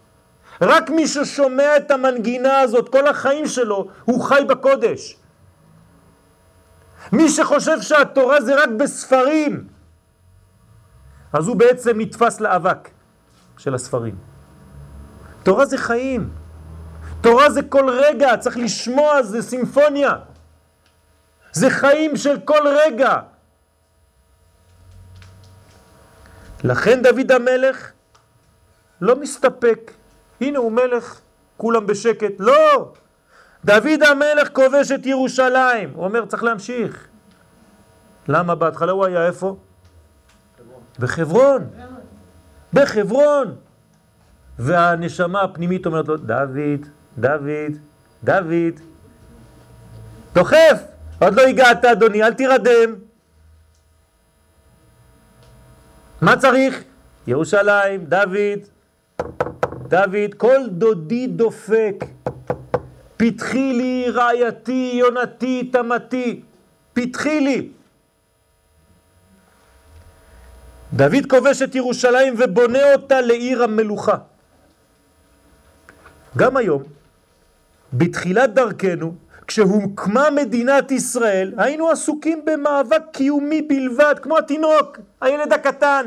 רק 0.61 0.91
מי 0.91 1.07
ששומע 1.07 1.77
את 1.77 1.91
המנגינה 1.91 2.61
הזאת 2.61 2.89
כל 2.89 3.07
החיים 3.07 3.47
שלו, 3.47 3.89
הוא 4.05 4.25
חי 4.25 4.43
בקודש. 4.49 5.17
מי 7.13 7.29
שחושב 7.29 7.81
שהתורה 7.81 8.41
זה 8.41 8.63
רק 8.63 8.69
בספרים, 8.69 9.69
אז 11.33 11.49
הוא 11.49 11.57
בעצם 11.57 12.01
נתפס 12.01 12.41
לאבק 12.41 12.89
של 13.59 13.75
הספרים. 13.75 14.15
תורה 15.43 15.67
זה 15.67 15.79
חיים. 15.79 16.31
תורה 17.21 17.51
זה 17.51 17.63
כל 17.63 17.91
רגע, 17.91 18.37
צריך 18.37 18.57
לשמוע, 18.57 19.23
זה 19.23 19.43
סימפוניה. 19.43 20.15
זה 21.53 21.71
חיים 21.71 22.17
של 22.17 22.41
כל 22.45 22.69
רגע. 22.69 23.21
לכן 26.65 27.03
דוד 27.03 27.33
המלך 27.33 27.93
לא 29.01 29.21
מסתפק. 29.21 29.93
הנה 30.41 30.59
הוא 30.59 30.73
מלך, 30.73 31.21
כולם 31.57 31.87
בשקט. 31.87 32.33
לא! 32.39 32.93
דוד 33.67 34.03
המלך 34.03 34.49
כובש 34.53 34.93
את 34.93 35.07
ירושלים. 35.07 35.91
הוא 35.95 36.05
אומר, 36.05 36.27
צריך 36.27 36.43
להמשיך. 36.45 37.09
למה 38.29 38.55
בהתחלה 38.55 38.93
הוא 38.93 39.05
היה 39.05 39.27
איפה? 39.27 39.57
בחברון. 40.99 41.69
בחברון. 42.73 43.57
והנשמה 44.59 45.43
הפנימית 45.43 45.87
אומרת 45.87 46.09
לו, 46.09 46.17
דוד, 46.17 46.87
דוד, 47.19 47.73
דוד, 48.25 48.81
דוחף, 50.33 50.83
עוד 51.19 51.35
לא 51.35 51.43
הגעת 51.43 51.85
אדוני, 51.85 52.23
אל 52.23 52.35
תירדם. 52.35 52.95
מה 56.21 56.37
צריך? 56.37 56.85
ירושלים, 57.27 58.05
דוד, 58.05 58.61
דוד, 59.89 60.35
כל 60.37 60.69
דודי 60.69 61.27
דופק. 61.27 62.05
פתחי 63.17 63.73
לי 63.73 64.07
רעייתי, 64.11 64.91
יונתי, 64.95 65.71
תמתי, 65.73 66.41
פתחי 66.93 67.41
לי. 67.41 67.69
דוד 70.93 71.27
כובש 71.29 71.63
את 71.63 71.75
ירושלים 71.75 72.35
ובונה 72.39 72.93
אותה 72.95 73.21
לעיר 73.21 73.63
המלוכה. 73.63 74.17
גם 76.37 76.57
היום, 76.57 76.83
בתחילת 77.93 78.55
דרכנו, 78.55 79.15
כשהוקמה 79.47 80.31
מדינת 80.31 80.91
ישראל, 80.91 81.53
היינו 81.57 81.91
עסוקים 81.91 82.45
במאבק 82.45 83.03
קיומי 83.13 83.63
בלבד, 83.63 84.15
כמו 84.23 84.39
התינוק, 84.39 84.99
הילד 85.21 85.53
הקטן. 85.53 86.07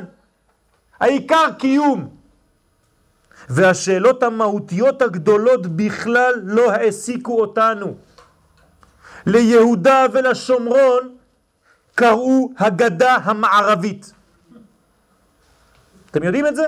העיקר 0.99 1.45
קיום. 1.59 2.18
והשאלות 3.49 4.23
המהותיות 4.23 5.01
הגדולות 5.01 5.67
בכלל 5.67 6.33
לא 6.43 6.71
העסיקו 6.71 7.41
אותנו. 7.41 7.95
ליהודה 9.25 10.05
ולשומרון 10.13 11.15
קראו 11.95 12.49
הגדה 12.57 13.15
המערבית. 13.15 14.13
אתם 16.11 16.23
יודעים 16.23 16.47
את 16.47 16.55
זה? 16.55 16.63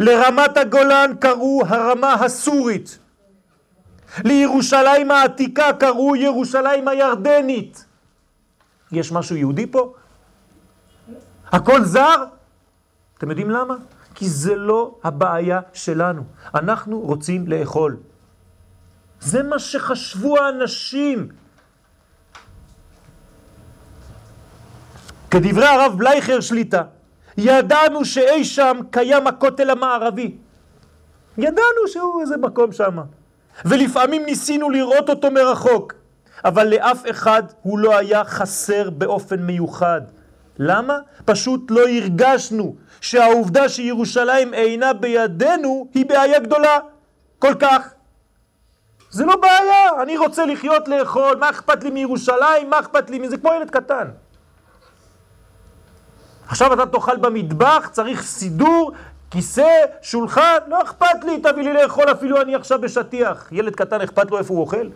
לרמת 0.00 0.56
הגולן 0.56 1.10
קראו 1.20 1.62
הרמה 1.66 2.12
הסורית. 2.12 2.98
לירושלים 4.24 5.10
העתיקה 5.10 5.72
קראו 5.72 6.16
ירושלים 6.16 6.88
הירדנית. 6.88 7.84
יש 8.92 9.12
משהו 9.12 9.36
יהודי 9.36 9.66
פה? 9.66 9.94
הכל 11.52 11.84
זר? 11.84 12.24
אתם 13.18 13.30
יודעים 13.30 13.50
למה? 13.50 13.74
כי 14.14 14.28
זה 14.28 14.56
לא 14.56 14.94
הבעיה 15.04 15.60
שלנו. 15.72 16.22
אנחנו 16.54 17.00
רוצים 17.00 17.48
לאכול. 17.48 17.96
זה 19.20 19.42
מה 19.42 19.58
שחשבו 19.58 20.38
האנשים. 20.38 21.28
כדברי 25.30 25.66
הרב 25.66 25.94
בלייכר 25.98 26.40
שליטה, 26.40 26.82
ידענו 27.36 28.04
שאי 28.04 28.44
שם 28.44 28.78
קיים 28.90 29.26
הכותל 29.26 29.70
המערבי. 29.70 30.36
ידענו 31.38 31.88
שהוא 31.92 32.20
איזה 32.20 32.36
מקום 32.36 32.72
שם. 32.72 32.98
ולפעמים 33.64 34.24
ניסינו 34.24 34.70
לראות 34.70 35.10
אותו 35.10 35.30
מרחוק, 35.30 35.94
אבל 36.44 36.68
לאף 36.68 37.02
אחד 37.10 37.42
הוא 37.62 37.78
לא 37.78 37.96
היה 37.96 38.24
חסר 38.24 38.90
באופן 38.90 39.42
מיוחד. 39.42 40.00
למה? 40.58 40.98
פשוט 41.24 41.70
לא 41.70 41.88
הרגשנו 41.88 42.76
שהעובדה 43.00 43.68
שירושלים 43.68 44.54
אינה 44.54 44.92
בידינו 44.92 45.88
היא 45.94 46.06
בעיה 46.06 46.38
גדולה 46.38 46.78
כל 47.38 47.54
כך. 47.60 47.88
זה 49.10 49.24
לא 49.24 49.36
בעיה, 49.36 50.02
אני 50.02 50.16
רוצה 50.16 50.46
לחיות 50.46 50.88
לאכול, 50.88 51.36
מה 51.36 51.50
אכפת 51.50 51.84
לי 51.84 51.90
מירושלים, 51.90 52.70
מה 52.70 52.80
אכפת 52.80 53.10
לי 53.10 53.18
מזה, 53.18 53.36
כמו 53.36 53.52
ילד 53.52 53.70
קטן. 53.70 54.08
עכשיו 56.46 56.72
אתה 56.72 56.86
תאכל 56.86 57.16
במטבח, 57.16 57.88
צריך 57.92 58.22
סידור, 58.22 58.92
כיסא, 59.30 59.84
שולחן, 60.02 60.58
לא 60.68 60.82
אכפת 60.82 61.24
לי, 61.24 61.40
תביא 61.40 61.62
לי 61.62 61.72
לאכול 61.72 62.04
אפילו 62.12 62.42
אני 62.42 62.54
עכשיו 62.54 62.80
בשטיח. 62.80 63.48
ילד 63.52 63.74
קטן 63.74 64.00
אכפת 64.00 64.30
לו 64.30 64.38
איפה 64.38 64.54
הוא 64.54 64.60
אוכל? 64.60 64.86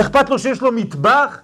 אכפת 0.00 0.30
לו 0.30 0.38
שיש 0.38 0.62
לו 0.62 0.72
מטבח? 0.72 1.38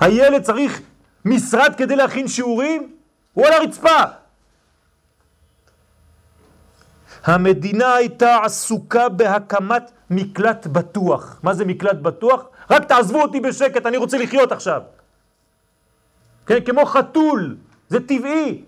הילד 0.00 0.42
צריך 0.42 0.80
משרד 1.24 1.74
כדי 1.76 1.96
להכין 1.96 2.28
שיעורים? 2.28 2.92
הוא 3.34 3.46
על 3.46 3.52
הרצפה. 3.52 4.00
המדינה 7.24 7.94
הייתה 7.94 8.38
עסוקה 8.44 9.08
בהקמת 9.08 9.90
מקלט 10.10 10.66
בטוח. 10.66 11.40
מה 11.42 11.54
זה 11.54 11.64
מקלט 11.64 11.96
בטוח? 11.96 12.44
רק 12.70 12.84
תעזבו 12.84 13.22
אותי 13.22 13.40
בשקט, 13.40 13.86
אני 13.86 13.96
רוצה 13.96 14.18
לחיות 14.18 14.52
עכשיו. 14.52 14.82
כן, 16.46 16.60
כמו 16.60 16.86
חתול, 16.86 17.56
זה 17.88 18.00
טבעי. 18.00 18.64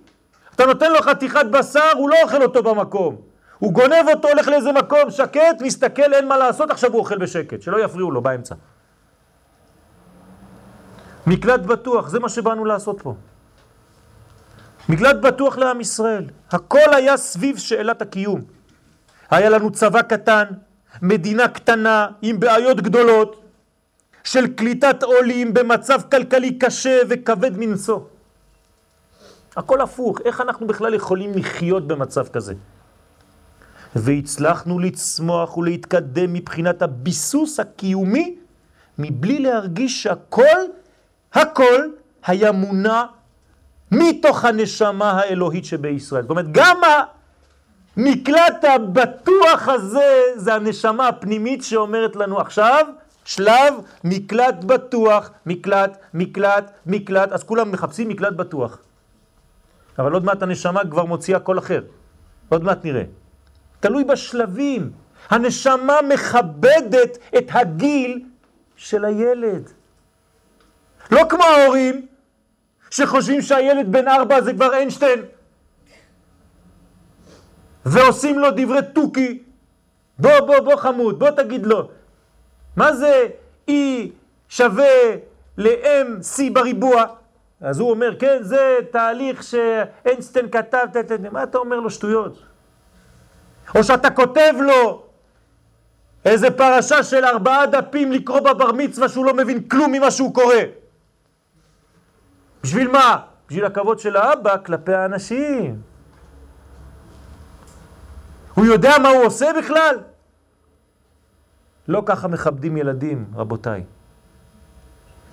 אתה 0.54 0.66
נותן 0.66 0.92
לו 0.92 1.02
חתיכת 1.02 1.46
בשר, 1.50 1.90
הוא 1.96 2.10
לא 2.10 2.16
אוכל 2.22 2.42
אותו 2.42 2.62
במקום. 2.62 3.16
הוא 3.58 3.72
גונב 3.72 4.08
אותו, 4.14 4.28
הולך 4.28 4.48
לאיזה 4.48 4.72
מקום 4.72 5.10
שקט, 5.10 5.60
מסתכל, 5.60 6.14
אין 6.14 6.28
מה 6.28 6.36
לעשות, 6.36 6.70
עכשיו 6.70 6.92
הוא 6.92 6.98
אוכל 6.98 7.18
בשקט, 7.18 7.62
שלא 7.62 7.84
יפריעו 7.84 8.10
לו 8.10 8.22
באמצע. 8.22 8.54
מקלט 11.28 11.60
בטוח, 11.60 12.08
זה 12.08 12.18
מה 12.18 12.28
שבאנו 12.28 12.64
לעשות 12.64 13.02
פה. 13.02 13.14
מקלט 14.88 15.16
בטוח 15.16 15.58
לעם 15.58 15.80
ישראל. 15.80 16.24
הכל 16.50 16.94
היה 16.96 17.16
סביב 17.16 17.58
שאלת 17.58 18.02
הקיום. 18.02 18.40
היה 19.30 19.50
לנו 19.50 19.70
צבא 19.70 20.02
קטן, 20.02 20.44
מדינה 21.02 21.48
קטנה 21.48 22.06
עם 22.22 22.40
בעיות 22.40 22.80
גדולות 22.80 23.44
של 24.24 24.46
קליטת 24.54 25.02
עולים 25.02 25.54
במצב 25.54 26.00
כלכלי 26.10 26.58
קשה 26.58 27.00
וכבד 27.08 27.58
מנשוא. 27.58 28.00
הכל 29.56 29.80
הפוך, 29.80 30.18
איך 30.24 30.40
אנחנו 30.40 30.66
בכלל 30.66 30.94
יכולים 30.94 31.32
לחיות 31.34 31.86
במצב 31.86 32.28
כזה? 32.28 32.54
והצלחנו 33.96 34.78
לצמוח 34.78 35.56
ולהתקדם 35.56 36.32
מבחינת 36.32 36.82
הביסוס 36.82 37.60
הקיומי, 37.60 38.36
מבלי 38.98 39.38
להרגיש 39.38 40.02
שהכל, 40.02 40.77
הכל 41.34 41.82
היה 42.26 42.52
מונע 42.52 43.04
מתוך 43.92 44.44
הנשמה 44.44 45.10
האלוהית 45.10 45.64
שבישראל. 45.64 46.22
זאת 46.22 46.30
אומרת, 46.30 46.52
גם 46.52 46.76
המקלט 47.96 48.64
הבטוח 48.64 49.68
הזה, 49.68 50.22
זה 50.36 50.54
הנשמה 50.54 51.08
הפנימית 51.08 51.64
שאומרת 51.64 52.16
לנו 52.16 52.40
עכשיו, 52.40 52.86
שלב 53.24 53.74
מקלט 54.04 54.64
בטוח, 54.64 55.30
מקלט, 55.46 55.98
מקלט, 56.14 56.70
מקלט, 56.86 57.32
אז 57.32 57.42
כולם 57.42 57.72
מחפשים 57.72 58.08
מקלט 58.08 58.32
בטוח. 58.32 58.78
אבל 59.98 60.12
עוד 60.12 60.24
מעט 60.24 60.42
הנשמה 60.42 60.80
כבר 60.90 61.04
מוציאה 61.04 61.40
קול 61.40 61.58
אחר. 61.58 61.82
עוד 62.48 62.64
מעט 62.64 62.84
נראה. 62.84 63.02
תלוי 63.80 64.04
בשלבים. 64.04 64.90
הנשמה 65.30 65.94
מכבדת 66.08 67.18
את 67.38 67.44
הגיל 67.50 68.22
של 68.76 69.04
הילד. 69.04 69.70
לא 71.10 71.22
כמו 71.28 71.44
ההורים 71.44 72.06
שחושבים 72.90 73.42
שהילד 73.42 73.92
בן 73.92 74.08
ארבע 74.08 74.40
זה 74.40 74.52
כבר 74.52 74.74
איינשטיין 74.74 75.22
ועושים 77.86 78.38
לו 78.38 78.48
דברי 78.56 78.80
תוכי. 78.92 79.42
בוא, 80.18 80.40
בוא, 80.40 80.60
בוא 80.60 80.76
חמוד, 80.76 81.18
בוא 81.18 81.30
תגיד 81.30 81.66
לו. 81.66 81.88
מה 82.76 82.92
זה 82.92 83.26
E 83.70 83.72
שווה 84.48 85.14
ל-MC 85.58 86.52
בריבוע? 86.52 87.04
אז 87.60 87.80
הוא 87.80 87.90
אומר, 87.90 88.18
כן, 88.18 88.38
זה 88.42 88.76
תהליך 88.90 89.42
שאינסטיין 89.42 90.50
כתב, 90.50 90.86
מה 91.32 91.42
אתה 91.42 91.58
אומר 91.58 91.80
לו 91.80 91.90
שטויות? 91.90 92.42
או 93.74 93.84
שאתה 93.84 94.10
כותב 94.10 94.52
לו 94.60 95.02
איזה 96.24 96.50
פרשה 96.50 97.02
של 97.02 97.24
ארבעה 97.24 97.66
דפים 97.66 98.12
לקרוא 98.12 98.40
בבר 98.40 98.72
מצווה 98.72 99.08
שהוא 99.08 99.24
לא 99.24 99.34
מבין 99.34 99.68
כלום 99.68 99.92
ממה 99.92 100.10
שהוא 100.10 100.34
קורא. 100.34 100.54
בשביל 102.62 102.90
מה? 102.90 103.16
בשביל 103.48 103.64
הכבוד 103.64 103.98
של 103.98 104.16
האבא 104.16 104.56
כלפי 104.64 104.94
האנשים. 104.94 105.80
הוא 108.54 108.66
יודע 108.66 108.98
מה 109.02 109.08
הוא 109.08 109.24
עושה 109.24 109.46
בכלל? 109.58 109.96
לא 111.88 112.02
ככה 112.06 112.28
מכבדים 112.28 112.76
ילדים, 112.76 113.24
רבותיי. 113.34 113.84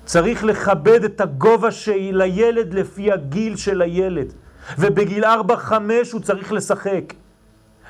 צריך 0.05 0.43
לכבד 0.43 1.03
את 1.03 1.21
הגובה 1.21 1.71
של 1.71 2.21
הילד 2.21 2.73
לפי 2.73 3.11
הגיל 3.11 3.55
של 3.55 3.81
הילד. 3.81 4.33
ובגיל 4.79 5.25
4-5 5.25 5.27
הוא 6.13 6.21
צריך 6.21 6.51
לשחק. 6.51 7.13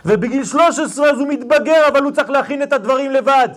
ובגיל 0.05 0.45
13 0.45 1.09
אז 1.09 1.19
הוא 1.19 1.27
מתבגר, 1.27 1.87
אבל 1.87 2.03
הוא 2.03 2.11
צריך 2.11 2.29
להכין 2.29 2.63
את 2.63 2.73
הדברים 2.73 3.11
לבד. 3.11 3.49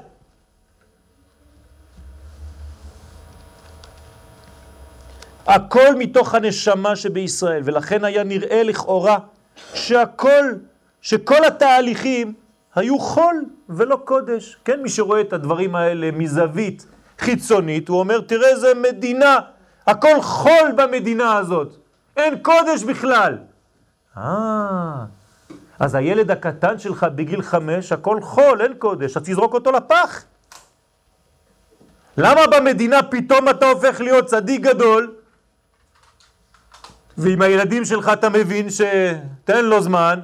הכל 5.49 5.95
מתוך 5.99 6.35
הנשמה 6.35 6.97
שבישראל, 6.97 7.63
ולכן 7.65 8.05
היה 8.05 8.25
נראה 8.25 8.63
לכאורה 8.63 9.19
שהכל, 9.75 10.45
שכל 11.03 11.45
התהליכים 11.45 12.35
היו 12.75 12.99
חול 12.99 13.45
ולא 13.69 14.01
קודש. 14.05 14.57
כן, 14.65 14.83
מי 14.83 14.89
שרואה 14.89 15.21
את 15.21 15.33
הדברים 15.33 15.75
האלה 15.75 16.11
מזווית 16.11 16.87
חיצונית, 17.19 17.89
הוא 17.89 17.99
אומר, 17.99 18.21
תראה 18.21 18.49
איזה 18.49 18.73
מדינה, 18.75 19.39
הכל 19.87 20.23
חול 20.23 20.73
במדינה 20.77 21.37
הזאת, 21.37 21.77
אין 22.17 22.39
קודש 22.39 22.83
בכלל. 22.83 23.39
אה, 24.17 25.05
אז 25.79 25.95
הילד 25.95 26.31
הקטן 26.31 26.79
שלך 26.79 27.07
בגיל 27.15 27.43
חמש, 27.43 27.93
הכל 27.93 28.21
חול, 28.21 28.63
אין 28.63 28.75
קודש, 28.75 29.17
אז 29.17 29.23
תזרוק 29.23 29.55
אותו 29.55 29.73
לפח. 29.73 30.25
למה 32.17 32.41
במדינה 32.47 33.03
פתאום 33.03 33.49
אתה 33.49 33.67
הופך 33.67 34.01
להיות 34.01 34.25
צדיק 34.25 34.61
גדול, 34.61 35.18
ועם 37.19 37.43
הילדים 37.43 37.85
שלך 37.85 38.11
אתה 38.13 38.29
מבין 38.29 38.71
שתן 38.71 39.65
לו 39.65 39.83
זמן, 39.83 40.21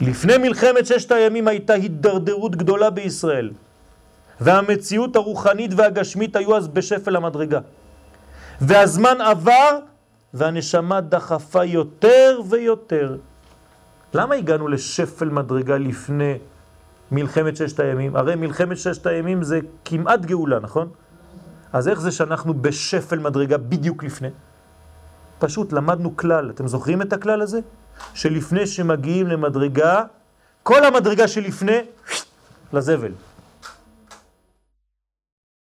לפני 0.00 0.38
מלחמת 0.38 0.86
ששת 0.86 1.12
הימים 1.12 1.48
הייתה 1.48 1.72
הידרדרות 1.72 2.56
גדולה 2.56 2.90
בישראל, 2.90 3.50
והמציאות 4.40 5.16
הרוחנית 5.16 5.70
והגשמית 5.76 6.36
היו 6.36 6.56
אז 6.56 6.68
בשפל 6.68 7.16
המדרגה. 7.16 7.60
והזמן 8.60 9.20
עבר 9.20 9.78
והנשמה 10.34 11.00
דחפה 11.00 11.64
יותר 11.64 12.40
ויותר. 12.48 13.16
למה 14.14 14.34
הגענו 14.34 14.68
לשפל 14.68 15.28
מדרגה 15.28 15.78
לפני 15.78 16.38
מלחמת 17.10 17.56
ששת 17.56 17.80
הימים? 17.80 18.16
הרי 18.16 18.34
מלחמת 18.34 18.76
ששת 18.76 19.06
הימים 19.06 19.42
זה 19.42 19.60
כמעט 19.84 20.20
גאולה, 20.20 20.58
נכון? 20.58 20.88
אז 21.72 21.88
איך 21.88 22.00
זה 22.00 22.10
שאנחנו 22.10 22.54
בשפל 22.54 23.18
מדרגה 23.18 23.58
בדיוק 23.58 24.04
לפני? 24.04 24.28
פשוט 25.38 25.72
למדנו 25.72 26.16
כלל, 26.16 26.50
אתם 26.50 26.68
זוכרים 26.68 27.02
את 27.02 27.12
הכלל 27.12 27.42
הזה? 27.42 27.60
שלפני 28.14 28.66
שמגיעים 28.66 29.26
למדרגה, 29.26 30.04
כל 30.62 30.84
המדרגה 30.84 31.28
שלפני, 31.28 31.78
לזבל. 32.72 33.12